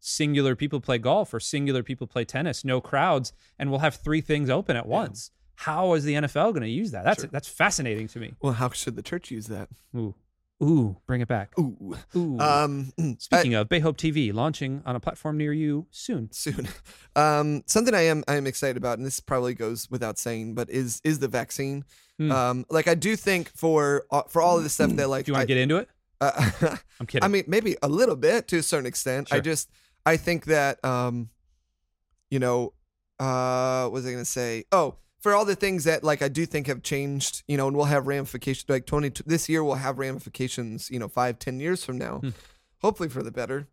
singular 0.05 0.55
people 0.55 0.79
play 0.79 0.97
golf 0.97 1.33
or 1.33 1.39
singular 1.39 1.81
people 1.83 2.05
play 2.07 2.23
tennis, 2.25 2.63
no 2.63 2.79
crowds, 2.79 3.33
and 3.57 3.69
we'll 3.69 3.79
have 3.79 3.95
three 3.95 4.21
things 4.21 4.49
open 4.49 4.75
at 4.75 4.85
once. 4.85 5.31
How 5.55 5.93
is 5.93 6.03
the 6.03 6.13
NFL 6.15 6.51
going 6.51 6.61
to 6.63 6.69
use 6.69 6.91
that? 6.91 7.03
That's 7.05 7.21
Sure. 7.21 7.29
that's 7.31 7.47
fascinating 7.47 8.07
to 8.09 8.19
me. 8.19 8.33
Well, 8.41 8.53
how 8.53 8.69
should 8.69 8.95
the 8.95 9.01
church 9.01 9.31
use 9.31 9.47
that? 9.47 9.69
Ooh, 9.95 10.13
ooh, 10.61 10.97
bring 11.07 11.21
it 11.21 11.27
back. 11.27 11.57
Ooh. 11.57 11.95
Ooh. 12.15 12.37
Um, 12.39 12.91
I- 12.99 13.15
Speaking 13.19 13.53
of 13.55 13.69
Bay 13.69 13.79
Hope 13.79 13.97
TV 13.97 14.33
launching 14.33 14.83
on 14.85 14.95
a 14.95 14.99
platform 14.99 15.37
near 15.37 15.53
you 15.53 15.87
soon. 15.91 16.29
soon. 16.31 16.67
Um, 17.15 17.63
something 17.65 17.95
I 17.95 18.01
am 18.01 18.23
I 18.27 18.35
am 18.35 18.45
excited 18.47 18.75
about, 18.77 18.97
and 18.97 19.05
this 19.07 19.19
probably 19.21 19.53
goes 19.53 19.89
without 19.89 20.17
saying, 20.19 20.53
but 20.55 20.69
is 20.69 20.99
is 21.03 21.19
the 21.19 21.27
vaccine. 21.29 21.85
Hmm. 22.19 22.31
Um, 22.31 22.65
like 22.69 22.87
I 22.89 22.95
do 22.95 23.15
think 23.15 23.49
for 23.55 24.05
uh, 24.11 24.23
for 24.23 24.41
all 24.41 24.57
of 24.57 24.63
the 24.63 24.69
stuff 24.69 24.91
that 24.91 25.07
like 25.09 25.25
Do 25.25 25.31
you 25.31 25.33
want 25.33 25.41
I- 25.41 25.45
to 25.45 25.47
get 25.47 25.57
into 25.57 25.77
it? 25.77 25.89
uh, 26.21 26.51
I'm 26.99 27.07
kidding. 27.07 27.23
I 27.25 27.27
mean, 27.29 27.43
maybe 27.47 27.75
a 27.81 27.87
little 27.89 28.15
bit 28.15 28.47
to 28.49 28.57
a 28.57 28.63
certain 28.63 28.85
extent. 28.85 29.29
I 29.31 29.39
just 29.41 29.69
I 30.05 30.17
think 30.17 30.45
that 30.45 30.83
um, 30.83 31.29
you 32.29 32.39
know, 32.39 32.73
uh, 33.19 33.83
what 33.83 33.93
was 33.93 34.05
I 34.05 34.11
gonna 34.11 34.25
say? 34.25 34.65
Oh, 34.71 34.95
for 35.19 35.33
all 35.33 35.45
the 35.45 35.55
things 35.55 35.85
that 35.85 36.03
like 36.03 36.21
I 36.21 36.27
do 36.27 36.45
think 36.45 36.67
have 36.67 36.83
changed, 36.83 37.43
you 37.47 37.57
know, 37.57 37.67
and 37.67 37.75
we'll 37.75 37.85
have 37.85 38.07
ramifications. 38.07 38.65
Like 38.69 38.85
twenty 38.85 39.11
this 39.25 39.49
year 39.49 39.63
we'll 39.63 39.75
have 39.75 39.97
ramifications. 39.97 40.89
You 40.89 40.99
know, 40.99 41.07
five 41.07 41.39
ten 41.39 41.59
years 41.59 41.83
from 41.83 41.97
now, 41.97 42.19
Hmm. 42.19 42.29
hopefully 42.81 43.09
for 43.09 43.23
the 43.23 43.31
better. 43.31 43.67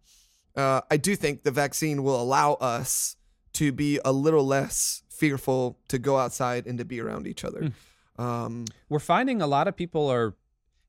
Uh, 0.56 0.82
I 0.90 0.96
do 0.98 1.16
think 1.16 1.42
the 1.44 1.50
vaccine 1.50 2.02
will 2.02 2.20
allow 2.20 2.54
us 2.54 3.16
to 3.54 3.72
be 3.72 3.98
a 4.04 4.12
little 4.12 4.44
less 4.46 5.02
fearful 5.10 5.78
to 5.88 5.98
go 5.98 6.18
outside 6.18 6.66
and 6.66 6.78
to 6.78 6.84
be 6.84 7.00
around 7.00 7.26
each 7.26 7.44
other. 7.44 7.72
Um, 8.18 8.66
We're 8.90 8.98
finding 8.98 9.40
a 9.40 9.46
lot 9.46 9.66
of 9.68 9.76
people 9.76 10.08
are 10.08 10.34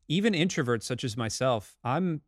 even 0.10 0.34
introverts 0.34 0.84
such 0.84 1.04
as 1.06 1.16
myself. 1.16 1.78
I'm 1.84 2.22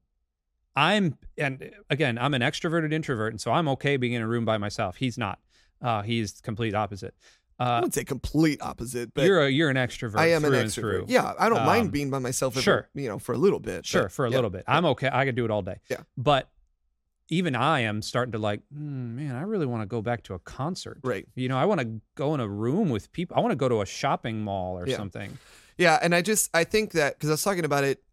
I'm 0.75 1.17
and 1.37 1.71
again, 1.89 2.17
I'm 2.17 2.33
an 2.33 2.41
extroverted 2.41 2.91
introvert 2.93 3.31
and 3.33 3.39
so 3.41 3.51
I'm 3.51 3.67
okay 3.69 3.97
being 3.97 4.13
in 4.13 4.21
a 4.21 4.27
room 4.27 4.45
by 4.45 4.57
myself. 4.57 4.97
He's 4.97 5.17
not. 5.17 5.39
Uh 5.81 6.01
he's 6.01 6.41
complete 6.41 6.73
opposite. 6.75 7.13
I 7.57 7.63
Uh 7.63 7.75
wouldn't 7.77 7.93
say 7.93 8.03
complete 8.03 8.61
opposite, 8.61 9.13
but 9.13 9.25
you're 9.25 9.41
a 9.45 9.49
you're 9.49 9.69
an 9.69 9.77
extrovert. 9.77 10.17
I 10.19 10.31
am 10.31 10.43
an 10.45 10.51
extrovert. 10.53 11.05
Yeah, 11.07 11.33
I 11.39 11.47
don't 11.49 11.59
Um, 11.59 11.65
mind 11.65 11.91
being 11.91 12.09
by 12.09 12.19
myself. 12.19 12.59
Sure. 12.59 12.89
you 12.93 13.07
know, 13.07 13.19
for 13.19 13.33
a 13.33 13.37
little 13.37 13.59
bit. 13.59 13.85
Sure, 13.85 14.03
but 14.03 14.11
for 14.11 14.25
a 14.25 14.29
yeah. 14.29 14.35
little 14.35 14.49
bit. 14.49 14.63
I'm 14.67 14.85
okay. 14.85 15.09
I 15.11 15.23
could 15.25 15.35
do 15.35 15.45
it 15.45 15.51
all 15.51 15.61
day. 15.61 15.79
Yeah. 15.89 16.01
But 16.17 16.49
even 17.29 17.55
I 17.55 17.79
am 17.79 18.01
starting 18.03 18.33
to 18.33 18.37
like, 18.37 18.61
"Hmm, 18.71 19.15
man, 19.15 19.35
I 19.35 19.41
really 19.41 19.65
want 19.65 19.81
to 19.81 19.87
go 19.87 20.01
back 20.01 20.23
to 20.23 20.33
a 20.35 20.39
concert. 20.39 20.99
Right. 21.03 21.25
You 21.35 21.49
know, 21.49 21.57
I 21.57 21.65
want 21.65 21.81
to 21.81 21.99
go 22.15 22.35
in 22.35 22.39
a 22.39 22.47
room 22.47 22.89
with 22.89 23.11
people. 23.13 23.35
I 23.35 23.39
want 23.39 23.51
to 23.51 23.55
go 23.55 23.67
to 23.69 23.81
a 23.81 23.85
shopping 23.85 24.41
mall 24.43 24.77
or 24.77 24.87
Yeah. 24.87 24.97
something. 24.97 25.37
Yeah, 25.77 25.97
and 26.01 26.13
I 26.13 26.21
just 26.21 26.49
I 26.53 26.63
think 26.65 26.91
that 26.91 27.15
because 27.15 27.29
I 27.29 27.33
was 27.33 27.43
talking 27.43 27.65
about 27.65 27.83
it 27.83 28.03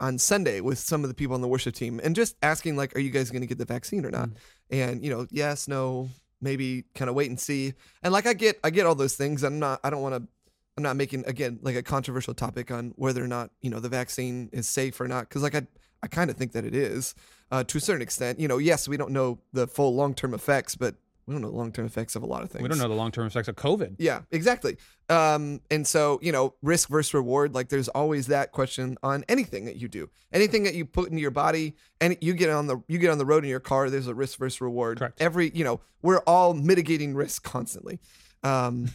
on 0.00 0.18
Sunday 0.18 0.60
with 0.60 0.78
some 0.78 1.04
of 1.04 1.08
the 1.08 1.14
people 1.14 1.34
on 1.34 1.40
the 1.40 1.48
worship 1.48 1.74
team, 1.74 2.00
and 2.02 2.16
just 2.16 2.36
asking 2.42 2.76
like, 2.76 2.96
are 2.96 3.00
you 3.00 3.10
guys 3.10 3.30
going 3.30 3.42
to 3.42 3.46
get 3.46 3.58
the 3.58 3.64
vaccine 3.64 4.04
or 4.04 4.10
not? 4.10 4.30
Mm. 4.30 4.36
And 4.70 5.04
you 5.04 5.10
know, 5.10 5.26
yes, 5.30 5.68
no, 5.68 6.08
maybe, 6.40 6.84
kind 6.94 7.08
of 7.08 7.14
wait 7.14 7.30
and 7.30 7.38
see. 7.38 7.74
And 8.02 8.12
like 8.12 8.26
I 8.26 8.34
get 8.34 8.58
I 8.64 8.70
get 8.70 8.86
all 8.86 8.94
those 8.94 9.16
things. 9.16 9.42
I'm 9.42 9.58
not 9.58 9.80
I 9.84 9.90
don't 9.90 10.02
want 10.02 10.14
to. 10.16 10.28
I'm 10.76 10.82
not 10.82 10.96
making 10.96 11.24
again 11.26 11.58
like 11.62 11.76
a 11.76 11.82
controversial 11.82 12.32
topic 12.32 12.70
on 12.70 12.94
whether 12.96 13.22
or 13.22 13.28
not 13.28 13.50
you 13.60 13.70
know 13.70 13.80
the 13.80 13.88
vaccine 13.88 14.48
is 14.52 14.66
safe 14.68 15.00
or 15.00 15.08
not 15.08 15.28
because 15.28 15.42
like 15.42 15.54
I 15.54 15.66
I 16.02 16.06
kind 16.06 16.30
of 16.30 16.36
think 16.36 16.52
that 16.52 16.64
it 16.64 16.74
is 16.74 17.14
uh, 17.50 17.64
to 17.64 17.78
a 17.78 17.80
certain 17.80 18.02
extent. 18.02 18.40
You 18.40 18.48
know, 18.48 18.58
yes, 18.58 18.88
we 18.88 18.96
don't 18.96 19.12
know 19.12 19.40
the 19.52 19.66
full 19.66 19.94
long 19.94 20.14
term 20.14 20.34
effects, 20.34 20.76
but 20.76 20.94
we 21.30 21.34
don't 21.34 21.42
know 21.42 21.50
the 21.50 21.56
long 21.56 21.70
term 21.70 21.86
effects 21.86 22.16
of 22.16 22.24
a 22.24 22.26
lot 22.26 22.42
of 22.42 22.50
things. 22.50 22.62
We 22.62 22.68
don't 22.68 22.78
know 22.78 22.88
the 22.88 22.94
long 22.94 23.12
term 23.12 23.24
effects 23.26 23.46
of 23.46 23.54
COVID. 23.54 23.96
Yeah, 23.98 24.22
exactly. 24.32 24.76
Um, 25.08 25.60
and 25.70 25.86
so, 25.86 26.18
you 26.22 26.32
know, 26.32 26.54
risk 26.60 26.88
versus 26.88 27.14
reward, 27.14 27.54
like 27.54 27.68
there's 27.68 27.88
always 27.88 28.26
that 28.26 28.50
question 28.50 28.96
on 29.02 29.24
anything 29.28 29.64
that 29.66 29.76
you 29.76 29.86
do. 29.86 30.10
Anything 30.32 30.64
that 30.64 30.74
you 30.74 30.84
put 30.84 31.08
into 31.08 31.20
your 31.20 31.30
body 31.30 31.76
and 32.00 32.16
you 32.20 32.34
get 32.34 32.50
on 32.50 32.66
the 32.66 32.78
you 32.88 32.98
get 32.98 33.10
on 33.10 33.18
the 33.18 33.26
road 33.26 33.44
in 33.44 33.50
your 33.50 33.60
car, 33.60 33.90
there's 33.90 34.08
a 34.08 34.14
risk 34.14 34.38
versus 34.40 34.60
reward. 34.60 34.98
Correct. 34.98 35.20
Every, 35.20 35.50
you 35.54 35.62
know, 35.62 35.80
we're 36.02 36.18
all 36.26 36.52
mitigating 36.54 37.14
risk 37.14 37.42
constantly. 37.44 38.00
Um, 38.42 38.90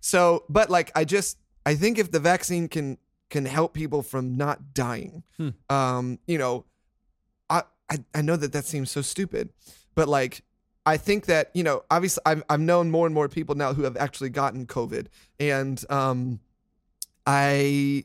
so, 0.00 0.44
but 0.48 0.70
like 0.70 0.92
I 0.94 1.04
just 1.04 1.38
I 1.66 1.74
think 1.74 1.98
if 1.98 2.10
the 2.12 2.20
vaccine 2.20 2.68
can 2.68 2.98
can 3.30 3.46
help 3.46 3.74
people 3.74 4.02
from 4.02 4.36
not 4.36 4.74
dying, 4.74 5.24
Hmm. 5.38 5.48
um, 5.68 6.18
you 6.26 6.38
know, 6.38 6.66
I, 7.50 7.62
I 7.90 7.98
I 8.14 8.22
know 8.22 8.36
that 8.36 8.52
that 8.52 8.64
seems 8.64 8.90
so 8.90 9.02
stupid, 9.02 9.50
but 9.94 10.08
like 10.08 10.42
I 10.86 10.96
think 10.96 11.26
that 11.26 11.50
you 11.54 11.62
know, 11.62 11.84
obviously, 11.90 12.22
I've 12.26 12.42
I've 12.48 12.60
known 12.60 12.90
more 12.90 13.06
and 13.06 13.14
more 13.14 13.28
people 13.28 13.54
now 13.54 13.72
who 13.72 13.82
have 13.82 13.96
actually 13.96 14.30
gotten 14.30 14.66
COVID, 14.66 15.06
and 15.40 15.82
um, 15.90 16.40
I 17.26 18.04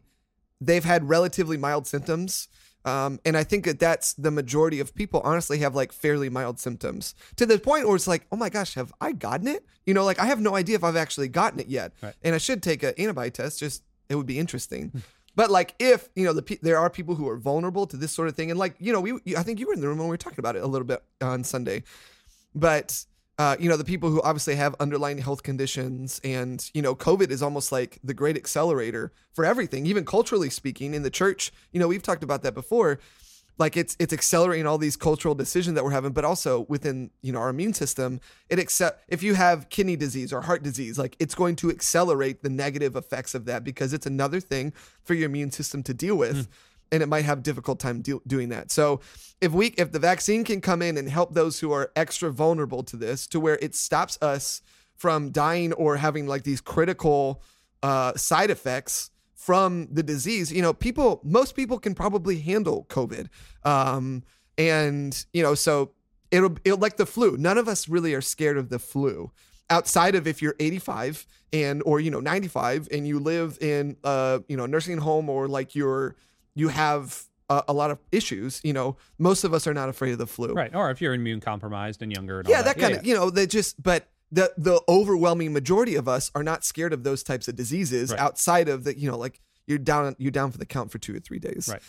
they've 0.61 0.83
had 0.83 1.07
relatively 1.07 1.57
mild 1.57 1.87
symptoms. 1.87 2.47
Um, 2.85 3.19
and 3.25 3.35
I 3.35 3.43
think 3.43 3.65
that 3.65 3.77
that's 3.77 4.13
the 4.13 4.31
majority 4.31 4.79
of 4.79 4.95
people 4.95 5.19
honestly 5.25 5.59
have 5.59 5.75
like 5.75 5.91
fairly 5.91 6.29
mild 6.29 6.59
symptoms 6.59 7.13
to 7.35 7.45
the 7.45 7.59
point 7.59 7.85
where 7.85 7.95
it's 7.95 8.07
like, 8.07 8.25
oh 8.31 8.37
my 8.37 8.49
gosh, 8.49 8.75
have 8.75 8.93
I 9.01 9.11
gotten 9.11 9.47
it? 9.47 9.65
You 9.85 9.93
know, 9.93 10.05
like 10.05 10.17
I 10.17 10.25
have 10.25 10.39
no 10.39 10.55
idea 10.55 10.75
if 10.75 10.83
I've 10.83 10.95
actually 10.95 11.27
gotten 11.27 11.59
it 11.59 11.67
yet. 11.67 11.91
Right. 12.01 12.15
And 12.23 12.33
I 12.33 12.37
should 12.37 12.63
take 12.63 12.81
an 12.83 12.93
antibody 12.97 13.31
test. 13.31 13.59
Just 13.59 13.83
it 14.07 14.15
would 14.15 14.25
be 14.25 14.39
interesting. 14.39 15.03
but 15.35 15.51
like 15.51 15.75
if 15.79 16.09
you 16.15 16.25
know 16.25 16.33
the 16.33 16.59
there 16.61 16.77
are 16.77 16.89
people 16.89 17.15
who 17.15 17.27
are 17.27 17.37
vulnerable 17.37 17.85
to 17.87 17.97
this 17.97 18.13
sort 18.13 18.29
of 18.29 18.35
thing, 18.35 18.49
and 18.49 18.59
like 18.59 18.75
you 18.79 18.93
know 18.93 19.01
we 19.01 19.19
I 19.37 19.43
think 19.43 19.59
you 19.59 19.67
were 19.67 19.73
in 19.73 19.81
the 19.81 19.87
room 19.87 19.97
when 19.97 20.07
we 20.07 20.11
were 20.11 20.17
talking 20.17 20.39
about 20.39 20.55
it 20.55 20.63
a 20.63 20.67
little 20.67 20.87
bit 20.87 21.03
on 21.21 21.43
Sunday, 21.43 21.83
but 22.55 23.05
uh, 23.39 23.55
you 23.57 23.69
know, 23.69 23.77
the 23.77 23.85
people 23.85 24.09
who 24.09 24.21
obviously 24.21 24.55
have 24.55 24.75
underlying 24.81 25.17
health 25.17 25.43
conditions 25.43 26.19
and, 26.25 26.69
you 26.73 26.81
know, 26.81 26.93
COVID 26.93 27.31
is 27.31 27.41
almost 27.41 27.71
like 27.71 27.97
the 28.03 28.13
great 28.13 28.35
accelerator 28.35 29.13
for 29.31 29.45
everything, 29.45 29.85
even 29.85 30.03
culturally 30.03 30.49
speaking 30.49 30.93
in 30.93 31.03
the 31.03 31.09
church. 31.09 31.53
You 31.71 31.79
know, 31.79 31.87
we've 31.87 32.03
talked 32.03 32.21
about 32.21 32.43
that 32.43 32.53
before. 32.53 32.99
Like 33.57 33.77
it's 33.77 33.95
it's 33.97 34.11
accelerating 34.11 34.67
all 34.67 34.77
these 34.77 34.97
cultural 34.97 35.35
decisions 35.35 35.75
that 35.75 35.85
we're 35.85 35.91
having, 35.91 36.11
but 36.11 36.25
also 36.25 36.65
within, 36.67 37.11
you 37.21 37.31
know, 37.31 37.39
our 37.39 37.49
immune 37.49 37.73
system, 37.73 38.19
it 38.49 38.59
accept 38.59 39.05
if 39.07 39.23
you 39.23 39.35
have 39.35 39.69
kidney 39.69 39.95
disease 39.95 40.33
or 40.33 40.41
heart 40.41 40.61
disease, 40.61 40.99
like 40.99 41.15
it's 41.19 41.35
going 41.35 41.55
to 41.57 41.69
accelerate 41.69 42.43
the 42.43 42.49
negative 42.49 42.97
effects 42.97 43.35
of 43.35 43.45
that 43.45 43.63
because 43.63 43.93
it's 43.93 44.05
another 44.05 44.41
thing 44.41 44.73
for 45.03 45.13
your 45.13 45.27
immune 45.27 45.51
system 45.51 45.81
to 45.83 45.93
deal 45.93 46.15
with 46.17 46.49
and 46.91 47.03
it 47.03 47.07
might 47.07 47.25
have 47.25 47.43
difficult 47.43 47.79
time 47.79 48.01
deal 48.01 48.21
doing 48.27 48.49
that. 48.49 48.71
So 48.71 49.01
if 49.41 49.51
we 49.51 49.67
if 49.77 49.91
the 49.91 49.99
vaccine 49.99 50.43
can 50.43 50.61
come 50.61 50.81
in 50.81 50.97
and 50.97 51.09
help 51.09 51.33
those 51.33 51.59
who 51.59 51.71
are 51.71 51.91
extra 51.95 52.31
vulnerable 52.31 52.83
to 52.83 52.97
this 52.97 53.27
to 53.27 53.39
where 53.39 53.57
it 53.61 53.75
stops 53.75 54.17
us 54.21 54.61
from 54.95 55.31
dying 55.31 55.73
or 55.73 55.97
having 55.97 56.27
like 56.27 56.43
these 56.43 56.61
critical 56.61 57.41
uh, 57.81 58.13
side 58.15 58.49
effects 58.49 59.11
from 59.35 59.87
the 59.91 60.03
disease, 60.03 60.51
you 60.51 60.61
know, 60.61 60.73
people 60.73 61.21
most 61.23 61.55
people 61.55 61.79
can 61.79 61.95
probably 61.95 62.39
handle 62.39 62.85
COVID. 62.89 63.29
Um, 63.63 64.23
and 64.57 65.25
you 65.33 65.41
know, 65.41 65.55
so 65.55 65.91
it'll 66.31 66.57
it'll 66.65 66.79
like 66.79 66.97
the 66.97 67.05
flu. 67.05 67.37
None 67.37 67.57
of 67.57 67.67
us 67.67 67.87
really 67.87 68.13
are 68.13 68.21
scared 68.21 68.57
of 68.57 68.69
the 68.69 68.79
flu 68.79 69.31
outside 69.69 70.15
of 70.15 70.27
if 70.27 70.41
you're 70.41 70.55
85 70.59 71.27
and 71.53 71.81
or 71.85 71.99
you 71.99 72.11
know 72.11 72.19
95 72.19 72.87
and 72.91 73.07
you 73.07 73.19
live 73.19 73.57
in 73.61 73.97
a 74.03 74.41
you 74.47 74.57
know 74.57 74.65
nursing 74.65 74.97
home 74.97 75.29
or 75.29 75.47
like 75.47 75.75
you're 75.75 76.15
you 76.59 76.67
have 76.67 77.23
a, 77.49 77.63
a 77.69 77.73
lot 77.73 77.89
of 77.91 77.97
issues 78.11 78.61
you 78.63 78.73
know 78.73 78.95
most 79.17 79.43
of 79.43 79.53
us 79.53 79.65
are 79.67 79.73
not 79.73 79.89
afraid 79.89 80.11
of 80.11 80.17
the 80.19 80.27
flu 80.27 80.53
Right. 80.53 80.73
Or 80.75 80.91
if 80.91 81.01
you're 81.01 81.13
immune 81.13 81.39
compromised 81.39 82.01
and 82.03 82.11
younger 82.11 82.39
and 82.39 82.47
all 82.47 82.53
yeah 82.53 82.61
that 82.61 82.77
kind 82.77 82.93
yeah. 82.93 82.99
of 82.99 83.05
you 83.07 83.15
know 83.15 83.29
they 83.29 83.47
just 83.47 83.81
but 83.81 84.01
the 84.31 84.51
the 84.57 84.79
overwhelming 84.87 85.51
majority 85.53 85.95
of 85.95 86.07
us 86.07 86.29
are 86.35 86.43
not 86.43 86.63
scared 86.63 86.93
of 86.93 87.03
those 87.03 87.23
types 87.23 87.47
of 87.47 87.55
diseases 87.55 88.11
Right. 88.11 88.19
outside 88.19 88.67
of 88.69 88.83
the 88.83 88.91
you 88.99 89.09
know 89.09 89.17
like 89.17 89.41
you're 89.67 89.79
down 89.79 90.15
you're 90.19 90.31
down 90.31 90.51
for 90.51 90.57
the 90.59 90.65
count 90.65 90.91
for 90.91 90.99
two 90.99 91.15
or 91.15 91.19
three 91.19 91.39
days 91.39 91.69
Right. 91.71 91.81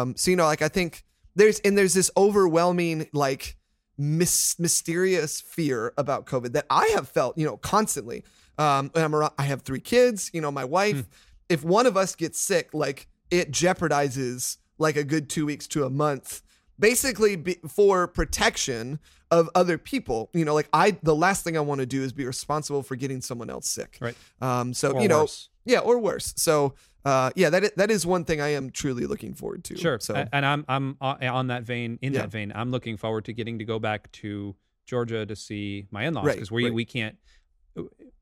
um 0.00 0.14
so 0.16 0.30
you 0.30 0.36
know 0.36 0.46
like 0.46 0.62
i 0.62 0.68
think 0.68 1.04
there's 1.36 1.58
and 1.60 1.76
there's 1.76 1.92
this 1.94 2.10
overwhelming 2.16 3.08
like 3.12 3.56
mis- 3.98 4.58
mysterious 4.58 5.40
fear 5.40 5.92
about 5.98 6.26
covid 6.26 6.52
that 6.52 6.66
i 6.70 6.86
have 6.94 7.08
felt 7.08 7.36
you 7.38 7.46
know 7.46 7.56
constantly 7.56 8.24
um 8.58 8.90
and 8.94 9.04
i'm 9.04 9.14
around, 9.14 9.32
i 9.38 9.42
have 9.44 9.62
three 9.62 9.80
kids 9.80 10.30
you 10.34 10.40
know 10.40 10.50
my 10.50 10.64
wife 10.64 10.96
Hmm. 10.96 11.02
if 11.48 11.64
one 11.64 11.86
of 11.86 11.96
us 11.96 12.14
gets 12.16 12.40
sick 12.40 12.70
like 12.72 13.06
it 13.30 13.50
jeopardizes 13.50 14.58
like 14.78 14.96
a 14.96 15.04
good 15.04 15.28
two 15.28 15.46
weeks 15.46 15.66
to 15.68 15.84
a 15.84 15.90
month 15.90 16.42
basically 16.78 17.36
be, 17.36 17.54
for 17.68 18.06
protection 18.08 18.98
of 19.30 19.48
other 19.54 19.78
people 19.78 20.30
you 20.34 20.44
know 20.44 20.54
like 20.54 20.68
i 20.72 20.90
the 21.02 21.14
last 21.14 21.44
thing 21.44 21.56
i 21.56 21.60
want 21.60 21.80
to 21.80 21.86
do 21.86 22.02
is 22.02 22.12
be 22.12 22.24
responsible 22.26 22.82
for 22.82 22.96
getting 22.96 23.20
someone 23.20 23.48
else 23.50 23.68
sick 23.68 23.96
Right. 24.00 24.16
um 24.40 24.74
so 24.74 24.92
Or 24.92 25.00
you 25.02 25.08
know 25.08 25.20
worse. 25.20 25.48
yeah 25.64 25.78
or 25.78 25.98
worse 25.98 26.32
so 26.36 26.74
uh 27.04 27.30
yeah 27.36 27.50
that 27.50 27.64
is, 27.64 27.70
that 27.76 27.90
is 27.90 28.04
one 28.06 28.24
thing 28.24 28.40
i 28.40 28.48
am 28.48 28.70
truly 28.70 29.06
looking 29.06 29.34
forward 29.34 29.62
to 29.64 29.76
Sure. 29.76 29.98
so 30.00 30.26
and 30.32 30.44
I'm 30.44 30.64
I'm 30.68 30.96
on 31.00 31.22
on 31.24 31.46
that 31.48 31.62
vein. 31.62 31.98
In 32.02 32.12
Yeah. 32.12 32.22
that 32.22 32.30
vein, 32.30 32.52
I'm 32.54 32.70
looking 32.70 32.96
forward 32.96 33.24
to 33.26 33.32
getting 33.32 33.58
to 33.58 33.64
go 33.64 33.78
back 33.78 34.10
to 34.12 34.54
Georgia 34.86 35.24
to 35.26 35.36
see 35.36 35.86
my 35.90 36.04
in-laws 36.06 36.24
Right, 36.26 36.34
because 36.36 36.50
we 36.50 36.64
right. 36.64 36.74
we 36.74 36.84
can't. 36.84 37.16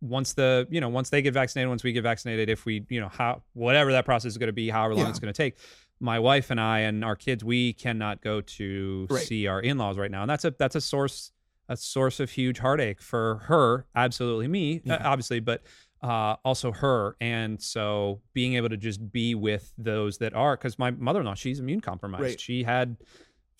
Once 0.01 0.33
the 0.33 0.67
you 0.71 0.81
know 0.81 0.88
once 0.88 1.11
they 1.11 1.23
get 1.23 1.33
vaccinated, 1.35 1.69
once 1.69 1.85
we 1.85 1.93
get 1.93 2.03
vaccinated, 2.03 2.49
if 2.49 2.65
we 2.65 2.85
you 2.88 3.01
know 3.01 3.09
how 3.09 3.43
whatever 3.53 3.93
that 3.93 4.05
process 4.05 4.31
is 4.33 4.38
going 4.38 4.49
to 4.49 4.53
be, 4.53 4.69
however 4.69 4.95
long 4.95 5.05
Yeah. 5.05 5.11
it's 5.11 5.19
going 5.21 5.33
to 5.33 5.37
take. 5.37 5.57
My 6.01 6.19
wife 6.19 6.51
and 6.51 6.61
I 6.61 6.81
and 6.81 7.05
our 7.05 7.15
kids, 7.15 7.45
we 7.45 7.73
cannot 7.75 8.21
go 8.23 8.41
to 8.41 9.07
Right. 9.09 9.23
see 9.23 9.47
our 9.47 9.61
in-laws 9.61 9.97
right 9.99 10.11
now, 10.11 10.23
and 10.23 10.31
that's 10.31 10.45
a 10.45 10.51
that's 10.59 10.75
a 10.75 10.81
source 10.81 11.31
a 11.69 11.77
source 11.77 12.19
of 12.19 12.31
huge 12.31 12.59
heartache 12.59 13.01
for 13.01 13.37
her, 13.47 13.87
absolutely 13.95 14.49
me, 14.49 14.79
uh, 14.79 14.81
Yeah. 14.87 15.09
obviously, 15.09 15.38
but 15.38 15.62
uh, 16.03 16.35
also 16.45 16.73
her. 16.73 17.17
And 17.21 17.62
so 17.62 18.21
being 18.35 18.55
able 18.55 18.69
to 18.71 18.77
just 18.77 19.12
be 19.12 19.37
with 19.37 19.73
those 19.79 20.19
that 20.19 20.35
are, 20.35 20.57
because 20.57 20.77
my 20.77 20.91
mother-in-law, 20.91 21.35
she's 21.35 21.61
immune 21.61 21.81
compromised. 21.81 22.23
Right. 22.25 22.41
She 22.41 22.65
had, 22.65 22.97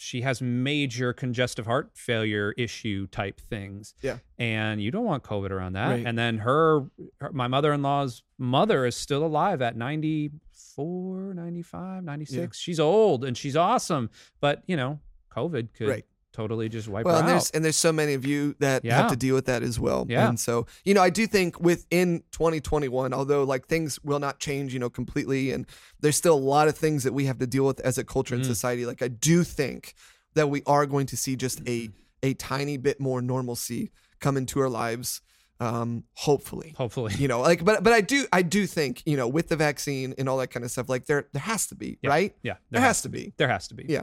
she 0.03 0.23
has 0.23 0.43
major 0.43 1.13
congestive 1.13 1.65
heart 1.65 1.91
failure 1.95 2.53
issue 2.59 3.07
type 3.07 3.41
things. 3.41 3.95
Yeah. 4.03 4.19
And 4.37 4.83
you 4.83 4.91
don't 4.91 5.05
want 5.05 5.23
COVID 5.23 5.51
around 5.51 5.75
that. 5.75 5.91
Right. 5.91 6.05
And 6.05 6.19
then 6.19 6.39
her, 6.39 6.87
her, 7.21 7.33
my 7.33 7.47
mother-in-law's 7.47 8.25
mother 8.37 8.85
is 8.85 8.97
still 8.97 9.25
alive 9.25 9.63
at 9.63 9.77
94, 9.77 11.35
95, 11.35 12.03
96. 12.03 12.59
She's 12.59 12.81
old 12.81 13.25
and 13.25 13.39
she's 13.39 13.57
awesome. 13.57 14.11
But, 14.41 14.65
you 14.67 14.77
know, 14.77 14.99
COVID 15.35 15.73
could 15.73 15.89
Right. 15.89 16.05
Totally 16.33 16.69
just 16.69 16.89
wipe 16.89 17.05
out. 17.05 17.07
well 17.07 17.15
her 17.17 17.21
and 17.21 17.29
out. 17.29 17.33
there's 17.35 17.51
and 17.51 17.65
there's 17.65 17.77
so 17.77 17.93
many 17.93 18.15
of 18.15 18.25
you 18.25 18.55
that 18.59 18.85
Yeah. 18.85 18.97
have 18.97 19.11
to 19.11 19.17
deal 19.17 19.35
with 19.35 19.47
that 19.47 19.63
as 19.63 19.79
well 19.79 20.07
Yeah. 20.09 20.29
and 20.29 20.41
so 20.41 20.67
you 20.85 20.95
know 20.95 21.03
i 21.03 21.11
do 21.11 21.27
think 21.27 21.61
within 21.61 22.23
2021 22.33 23.13
although 23.13 23.45
like 23.45 23.67
things 23.67 23.99
will 24.03 24.19
not 24.19 24.39
change 24.39 24.73
you 24.73 24.81
know 24.81 24.91
completely 24.91 25.53
and 25.53 25.67
there's 26.01 26.17
still 26.17 26.35
a 26.35 26.45
lot 26.55 26.69
of 26.69 26.77
things 26.77 27.03
that 27.05 27.13
we 27.13 27.27
have 27.27 27.39
to 27.39 27.47
deal 27.47 27.67
with 27.67 27.81
as 27.81 27.99
a 27.99 28.05
culture 28.05 28.35
and 28.35 28.45
Mm. 28.45 28.49
society 28.49 28.87
like 28.87 29.03
i 29.03 29.09
do 29.09 29.45
think 29.45 29.95
that 30.35 30.49
we 30.49 30.63
are 30.67 30.87
going 30.87 31.07
to 31.07 31.17
see 31.17 31.37
just 31.37 31.61
a 31.69 31.91
a 32.23 32.35
tiny 32.35 32.77
bit 32.77 32.99
more 33.01 33.21
normalcy 33.21 33.91
come 34.21 34.37
into 34.37 34.59
our 34.61 34.69
lives 34.71 35.21
um 35.61 36.03
hopefully 36.15 36.75
Hopefully. 36.77 37.13
you 37.19 37.29
know 37.29 37.41
like 37.41 37.65
but 37.65 37.85
but 37.85 37.93
i 37.93 38.01
do 38.01 38.25
i 38.33 38.43
do 38.43 38.67
think 38.67 39.03
you 39.07 39.17
know 39.17 39.29
with 39.29 39.49
the 39.49 39.57
vaccine 39.57 40.15
and 40.19 40.29
all 40.29 40.39
that 40.39 40.49
kind 40.51 40.65
of 40.65 40.71
stuff 40.71 40.89
like 40.89 41.05
there 41.07 41.29
there 41.33 41.43
has 41.43 41.67
to 41.69 41.75
be 41.77 41.99
Yeah. 42.03 42.11
right 42.11 42.35
Yeah. 42.43 42.57
there 42.71 42.81
has 42.81 43.03
to 43.03 43.09
be 43.09 43.33
There 43.37 43.49
has 43.49 43.69
to 43.69 43.75
be. 43.75 43.85
Yeah. 43.89 44.03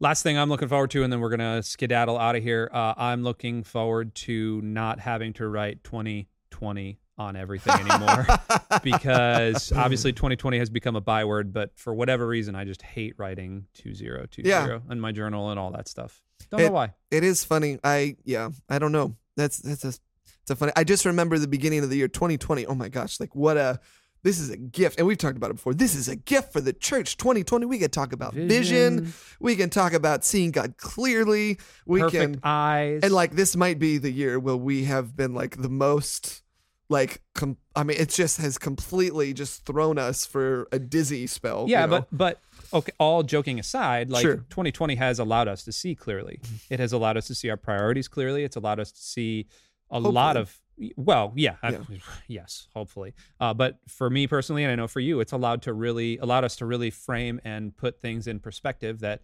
Last 0.00 0.22
thing 0.22 0.38
I'm 0.38 0.48
looking 0.48 0.68
forward 0.68 0.90
to, 0.92 1.02
and 1.02 1.12
then 1.12 1.20
we're 1.20 1.30
gonna 1.30 1.62
skedaddle 1.62 2.18
out 2.18 2.36
of 2.36 2.42
here. 2.42 2.70
Uh, 2.72 2.94
I'm 2.96 3.22
looking 3.24 3.64
forward 3.64 4.14
to 4.16 4.60
not 4.62 5.00
having 5.00 5.32
to 5.34 5.48
write 5.48 5.82
2020 5.84 6.98
on 7.18 7.34
everything 7.34 7.74
anymore 7.80 8.26
because 8.84 9.72
obviously 9.72 10.12
2020 10.12 10.58
has 10.58 10.70
become 10.70 10.94
a 10.94 11.00
byword. 11.00 11.52
But 11.52 11.72
for 11.76 11.92
whatever 11.94 12.26
reason, 12.26 12.54
I 12.54 12.64
just 12.64 12.80
hate 12.82 13.14
writing 13.18 13.66
2020 13.74 14.48
Yeah. 14.48 14.78
in 14.90 15.00
my 15.00 15.10
journal 15.12 15.50
and 15.50 15.58
all 15.58 15.72
that 15.72 15.88
stuff. 15.88 16.20
Don't 16.50 16.60
It- 16.60 16.66
know 16.66 16.72
why. 16.72 16.94
It 17.10 17.24
is 17.24 17.44
funny. 17.44 17.78
I 17.82 18.16
yeah, 18.24 18.50
I 18.68 18.78
don't 18.78 18.92
know. 18.92 19.16
That's 19.36 19.58
that's 19.58 19.84
a 19.84 19.88
it's 19.88 20.50
a 20.50 20.56
funny. 20.56 20.72
I 20.76 20.84
just 20.84 21.04
remember 21.04 21.38
the 21.38 21.48
beginning 21.48 21.80
of 21.82 21.90
the 21.90 21.96
year 21.96 22.08
2020. 22.08 22.66
Oh 22.66 22.74
my 22.74 22.88
gosh, 22.88 23.18
like 23.18 23.34
what 23.34 23.56
a 23.56 23.80
this 24.22 24.38
is 24.38 24.50
a 24.50 24.56
gift. 24.56 24.98
And 24.98 25.06
we've 25.06 25.18
talked 25.18 25.36
about 25.36 25.50
it 25.50 25.54
before. 25.54 25.74
This 25.74 25.94
is 25.94 26.08
a 26.08 26.16
gift 26.16 26.52
for 26.52 26.60
the 26.60 26.72
church 26.72 27.16
2020. 27.16 27.66
We 27.66 27.78
can 27.78 27.90
talk 27.90 28.12
about 28.12 28.34
vision. 28.34 29.12
We 29.40 29.56
can 29.56 29.70
talk 29.70 29.92
about 29.92 30.24
seeing 30.24 30.50
God 30.50 30.76
clearly. 30.76 31.58
We 31.86 32.00
perfect 32.00 32.34
can 32.34 32.40
eyes, 32.42 33.00
and 33.02 33.12
like 33.12 33.32
this 33.32 33.56
might 33.56 33.78
be 33.78 33.98
the 33.98 34.10
year 34.10 34.38
where 34.38 34.56
we 34.56 34.84
have 34.84 35.16
been 35.16 35.34
like 35.34 35.60
the 35.60 35.68
most 35.68 36.42
like 36.90 37.20
com- 37.34 37.58
I 37.76 37.84
mean 37.84 37.98
it 37.98 38.08
just 38.08 38.40
has 38.40 38.56
completely 38.58 39.34
just 39.34 39.66
thrown 39.66 39.98
us 39.98 40.24
for 40.24 40.66
a 40.72 40.78
dizzy 40.78 41.26
spell. 41.26 41.66
yeah, 41.68 41.82
you 41.84 41.90
know? 41.90 41.98
but 41.98 42.08
but 42.10 42.40
okay. 42.72 42.92
All 42.98 43.22
joking 43.22 43.58
aside, 43.60 44.10
like 44.10 44.22
Sure. 44.22 44.36
2020 44.50 44.94
has 44.96 45.18
allowed 45.18 45.48
us 45.48 45.64
to 45.64 45.72
see 45.72 45.94
clearly. 45.94 46.40
Mm-hmm. 46.42 46.74
It 46.74 46.80
has 46.80 46.92
allowed 46.92 47.16
us 47.16 47.26
to 47.28 47.34
see 47.34 47.50
our 47.50 47.56
priorities 47.56 48.08
clearly. 48.08 48.42
It's 48.42 48.56
allowed 48.56 48.80
us 48.80 48.90
to 48.92 49.00
see 49.00 49.46
a 49.90 50.00
lot 50.00 50.36
of 50.36 50.58
well, 50.96 51.32
yeah, 51.36 51.56
I- 51.62 51.78
yes, 52.28 52.68
hopefully. 52.74 53.14
Uh, 53.40 53.54
but 53.54 53.78
for 53.88 54.08
me 54.10 54.26
personally, 54.26 54.64
and 54.64 54.72
I 54.72 54.74
know 54.76 54.88
for 54.88 55.00
you, 55.00 55.20
it's 55.20 55.32
allowed 55.32 55.62
to 55.62 55.72
really 55.72 56.18
allowed 56.18 56.44
us 56.44 56.56
to 56.56 56.66
really 56.66 56.90
frame 56.90 57.40
and 57.44 57.76
put 57.76 58.00
things 58.00 58.26
in 58.26 58.40
perspective 58.40 59.00
that 59.00 59.22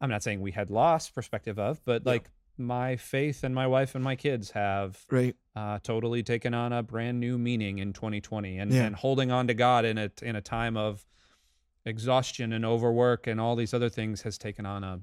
I'm 0.00 0.10
not 0.10 0.22
saying 0.22 0.40
we 0.40 0.52
had 0.52 0.70
lost 0.70 1.14
perspective 1.14 1.58
of, 1.58 1.84
but 1.84 2.02
Yeah. 2.04 2.12
like 2.12 2.30
my 2.56 2.96
faith 2.96 3.42
and 3.44 3.54
my 3.54 3.66
wife 3.66 3.94
and 3.96 4.04
my 4.04 4.14
kids 4.16 4.52
have 4.52 5.04
right. 5.10 5.34
uh, 5.56 5.78
totally 5.82 6.22
taken 6.22 6.54
on 6.54 6.72
a 6.72 6.82
brand 6.82 7.18
new 7.20 7.36
meaning 7.36 7.78
in 7.80 7.92
2020 7.92 8.58
and, 8.58 8.72
Yeah. 8.72 8.84
and 8.84 8.94
holding 8.96 9.30
on 9.32 9.48
to 9.48 9.54
God 9.54 9.84
in 9.84 9.98
a, 9.98 10.10
in 10.22 10.36
a 10.36 10.40
time 10.40 10.76
of 10.76 11.04
exhaustion 11.84 12.52
and 12.52 12.64
overwork 12.64 13.26
and 13.26 13.40
all 13.40 13.56
these 13.56 13.74
other 13.74 13.88
things 13.88 14.22
has 14.22 14.38
taken 14.38 14.64
on 14.66 14.84
a 14.84 15.00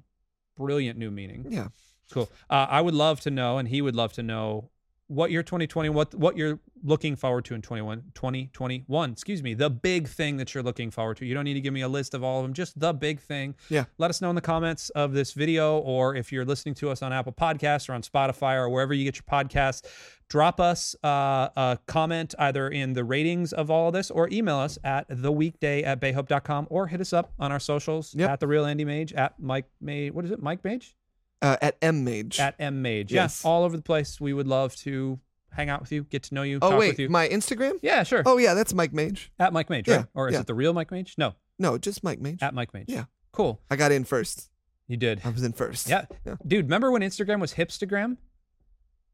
brilliant 0.58 0.98
new 0.98 1.12
meaning. 1.12 1.46
Yeah. 1.50 1.68
Cool. 2.12 2.30
Uh, 2.50 2.68
I 2.70 2.82
would 2.82 2.94
love 2.96 3.22
to 3.22 3.32
know, 3.32 3.58
and 3.58 3.68
he 3.68 3.82
would 3.82 3.96
love 3.96 4.14
to 4.14 4.24
know 4.24 4.70
what 5.12 5.30
your 5.30 5.44
2020, 5.44 5.90
what 5.90 6.16
what 6.16 6.38
you're 6.38 6.60
looking 6.84 7.16
forward 7.16 7.46
to 7.46 7.54
in 7.54 7.62
21, 7.62 8.04
2021. 8.16 9.12
Excuse 9.12 9.44
me, 9.44 9.54
the 9.54 9.70
big 9.70 10.08
thing 10.08 10.38
that 10.38 10.54
you're 10.54 10.64
looking 10.64 10.90
forward 10.90 11.18
to. 11.18 11.26
You 11.26 11.34
don't 11.34 11.44
need 11.44 11.54
to 11.56 11.62
give 11.62 11.74
me 11.74 11.82
a 11.82 11.88
list 11.88 12.14
of 12.14 12.24
all 12.24 12.40
of 12.40 12.44
them, 12.46 12.54
just 12.54 12.80
the 12.80 12.94
big 12.94 13.20
thing. 13.20 13.56
Yeah. 13.70 13.86
Let 13.98 14.10
us 14.10 14.22
know 14.22 14.30
in 14.30 14.36
the 14.36 14.42
comments 14.42 14.90
of 14.92 15.14
this 15.14 15.34
video, 15.34 15.78
or 15.80 16.16
if 16.16 16.32
you're 16.32 16.46
listening 16.46 16.76
to 16.76 16.90
us 16.90 17.02
on 17.02 17.12
Apple 17.14 17.34
Podcasts 17.34 17.90
or 17.90 17.94
on 17.94 18.02
Spotify 18.02 18.56
or 18.56 18.70
wherever 18.70 18.94
you 18.94 19.04
get 19.04 19.18
your 19.18 19.24
podcasts. 19.24 19.84
drop 20.30 20.62
us 20.62 20.96
uh, 21.04 21.50
a 21.58 21.78
comment 21.88 22.34
either 22.40 22.70
in 22.70 22.94
the 22.94 23.04
ratings 23.04 23.52
of 23.52 23.70
all 23.70 23.88
of 23.90 23.94
this 23.94 24.10
or 24.10 24.30
email 24.32 24.56
us 24.58 24.78
at 24.84 25.08
theweekday 25.10 25.86
at 25.86 26.00
bayhope.com 26.00 26.66
or 26.70 26.88
hit 26.88 27.02
us 27.02 27.12
up 27.12 27.34
on 27.38 27.52
our 27.52 27.60
socials 27.60 28.16
Yep. 28.16 28.30
at 28.30 28.40
the 28.40 28.48
real 28.48 28.66
Andy 28.66 28.86
Mage, 28.86 29.12
at 29.12 29.38
Mike 29.40 29.66
Mage. 29.82 30.14
What 30.14 30.24
is 30.24 30.32
it? 30.32 30.42
Mike 30.42 30.64
Mage? 30.64 30.96
Uh, 31.42 31.58
at 31.62 31.78
M 31.82 32.04
Mage. 32.04 32.40
At 32.40 32.56
M 32.60 32.82
Mage. 32.82 33.12
Yes. 33.12 33.42
Yeah, 33.44 33.50
all 33.50 33.64
over 33.64 33.76
the 33.76 33.84
place. 33.84 34.22
We 34.22 34.34
would 34.34 34.48
love 34.48 34.76
to 34.78 35.20
hang 35.52 35.70
out 35.70 35.82
with 35.82 35.92
you, 35.92 36.04
get 36.04 36.24
to 36.24 36.34
know 36.34 36.44
you, 36.44 36.60
oh 36.62 36.70
talk 36.72 36.80
wait, 36.80 36.90
with 36.92 37.00
you. 37.00 37.10
my 37.10 37.28
Instagram? 37.28 37.74
yeah, 37.82 38.04
sure. 38.04 38.24
Oh 38.26 38.38
yeah, 38.38 38.54
that's 38.54 38.74
Mike 38.74 38.94
Mage. 38.94 39.32
At 39.40 39.52
Mike 39.52 39.70
Mage, 39.70 39.88
Yeah, 39.88 39.98
right? 39.98 40.06
Or 40.14 40.28
is 40.30 40.34
yeah. 40.34 40.42
it 40.42 40.48
the 40.48 40.54
real 40.54 40.74
Mike 40.74 40.92
Mage? 40.92 41.16
No, 41.18 41.34
No, 41.60 41.78
just 41.78 42.04
Mike 42.04 42.22
Mage. 42.22 42.42
at 42.42 42.54
Mike 42.54 42.74
Mage. 42.74 42.86
Yeah. 42.88 43.06
Cool. 43.32 43.60
I 43.70 43.76
got 43.76 43.92
in 43.92 44.06
first. 44.06 44.50
You 44.88 44.98
did. 44.98 45.22
I 45.26 45.30
was 45.30 45.44
in 45.44 45.54
first. 45.54 45.90
Yeah. 45.90 46.06
Yeah. 46.26 46.36
Dude, 46.46 46.66
remember 46.66 46.92
when 46.92 47.02
Instagram 47.02 47.40
was 47.40 47.54
hipstagram? 47.56 48.18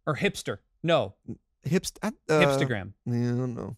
Or 0.06 0.16
hipster? 0.16 0.58
No, 0.84 1.16
Hipst. 1.68 1.98
Uh, 2.02 2.12
hipstagram. 2.30 2.94
Yeah, 3.06 3.34
I 3.34 3.38
don't 3.38 3.56
know. 3.56 3.76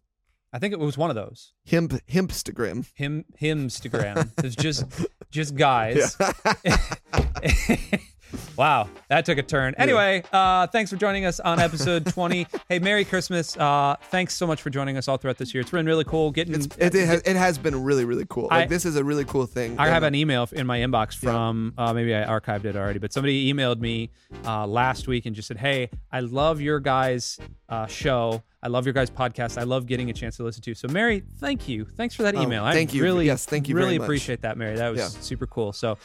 I 0.53 0.59
think 0.59 0.73
it 0.73 0.79
was 0.79 0.97
one 0.97 1.09
of 1.09 1.15
those. 1.15 1.53
Himp. 1.63 1.93
Himpstagram. 2.07 2.87
Him 2.93 3.25
himstagram. 3.41 4.31
it's 4.43 4.55
just 4.55 4.85
just 5.31 5.55
guys. 5.55 6.15
Yeah. 8.31 8.39
wow, 8.57 8.89
that 9.09 9.25
took 9.25 9.37
a 9.37 9.43
turn. 9.43 9.73
Anyway, 9.77 10.23
uh, 10.31 10.67
thanks 10.67 10.89
for 10.91 10.97
joining 10.97 11.25
us 11.25 11.39
on 11.39 11.59
episode 11.59 12.05
20. 12.13 12.47
hey, 12.67 12.79
Merry 12.79 13.05
Christmas. 13.05 13.55
Uh, 13.57 13.95
thanks 14.11 14.35
so 14.35 14.45
much 14.47 14.61
for 14.61 14.69
joining 14.69 14.97
us 14.97 15.07
all 15.07 15.17
throughout 15.17 15.37
this 15.37 15.53
year. 15.53 15.61
It's 15.61 15.71
been 15.71 15.85
really 15.85 16.03
cool 16.03 16.31
getting. 16.31 16.55
It's, 16.55 16.67
it, 16.77 16.93
it, 16.95 17.05
has, 17.07 17.21
it 17.25 17.35
has 17.35 17.57
been 17.57 17.83
really, 17.83 18.05
really 18.05 18.25
cool. 18.29 18.47
Like, 18.51 18.65
I- 18.65 18.67
this 18.67 18.85
is 18.85 18.95
a 18.95 19.03
really 19.03 19.25
cool 19.25 19.45
thing. 19.45 19.77
I 19.79 19.87
have 19.87 20.03
an 20.03 20.15
email 20.15 20.47
in 20.51 20.67
my 20.67 20.79
inbox 20.79 21.15
from 21.15 21.73
uh, 21.77 21.93
maybe 21.93 22.13
I 22.15 22.23
archived 22.25 22.65
it 22.65 22.75
already, 22.75 22.99
but 22.99 23.13
somebody 23.13 23.51
emailed 23.53 23.79
me 23.79 24.09
uh, 24.45 24.65
last 24.67 25.07
week 25.07 25.25
and 25.25 25.35
just 25.35 25.47
said, 25.47 25.57
"Hey, 25.57 25.89
I 26.11 26.19
love 26.21 26.61
your 26.61 26.79
guys' 26.79 27.39
uh, 27.69 27.87
show. 27.87 28.43
I 28.61 28.67
love 28.67 28.85
your 28.85 28.93
guys' 28.93 29.09
podcast. 29.09 29.57
I 29.57 29.63
love 29.63 29.85
getting 29.87 30.09
a 30.09 30.13
chance 30.13 30.37
to 30.37 30.43
listen 30.43 30.61
to." 30.63 30.73
So, 30.75 30.87
Mary, 30.87 31.23
thank 31.39 31.67
you. 31.67 31.85
Thanks 31.85 32.13
for 32.15 32.23
that 32.23 32.35
Oh, 32.35 32.41
email. 32.41 32.63
thank 32.71 32.91
I 32.91 32.93
you. 32.93 33.03
Really, 33.03 33.25
Yes, 33.25 33.45
thank 33.45 33.69
you 33.69 33.75
Really 33.75 33.89
very 33.89 33.97
much. 33.99 34.05
appreciate 34.05 34.41
that, 34.41 34.57
Mary. 34.57 34.75
That 34.75 34.89
was 34.89 34.99
Yeah. 34.99 35.07
super 35.21 35.47
cool. 35.47 35.71
So, 35.73 35.97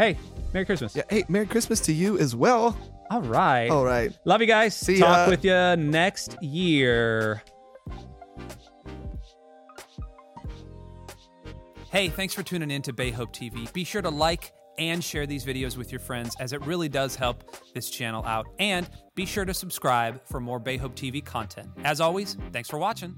hey, 0.00 0.16
Merry 0.54 0.64
Christmas. 0.64 0.96
Yeah. 0.96 1.02
Hey, 1.10 1.24
Merry 1.28 1.46
Christmas 1.46 1.78
to 1.80 1.92
you 1.92 2.18
as 2.18 2.34
well. 2.34 2.76
All 3.10 3.20
right. 3.22 3.68
All 3.68 3.84
right. 3.84 4.16
Love 4.24 4.40
you 4.40 4.46
guys. 4.46 4.74
See 4.74 4.98
Talk 4.98 5.26
ya. 5.26 5.30
with 5.30 5.44
you 5.44 5.76
next 5.76 6.42
year. 6.42 7.42
Hey, 11.92 12.08
thanks 12.08 12.32
for 12.32 12.42
tuning 12.42 12.70
in 12.70 12.82
to 12.82 12.92
Bay 12.92 13.10
Hope 13.10 13.32
TV. 13.32 13.70
Be 13.72 13.84
sure 13.84 14.00
to 14.00 14.10
like 14.10 14.52
and 14.78 15.04
share 15.04 15.26
these 15.26 15.44
videos 15.44 15.76
with 15.76 15.92
your 15.92 15.98
friends 15.98 16.34
as 16.40 16.52
it 16.52 16.64
really 16.64 16.88
does 16.88 17.14
help 17.16 17.44
this 17.74 17.90
channel 17.90 18.24
out. 18.24 18.46
And 18.58 18.88
be 19.14 19.26
sure 19.26 19.44
to 19.44 19.52
subscribe 19.52 20.24
for 20.24 20.40
more 20.40 20.58
Bay 20.58 20.78
Hope 20.78 20.94
TV 20.96 21.22
content. 21.22 21.68
As 21.84 22.00
always, 22.00 22.38
thanks 22.52 22.70
for 22.70 22.78
watching. 22.78 23.14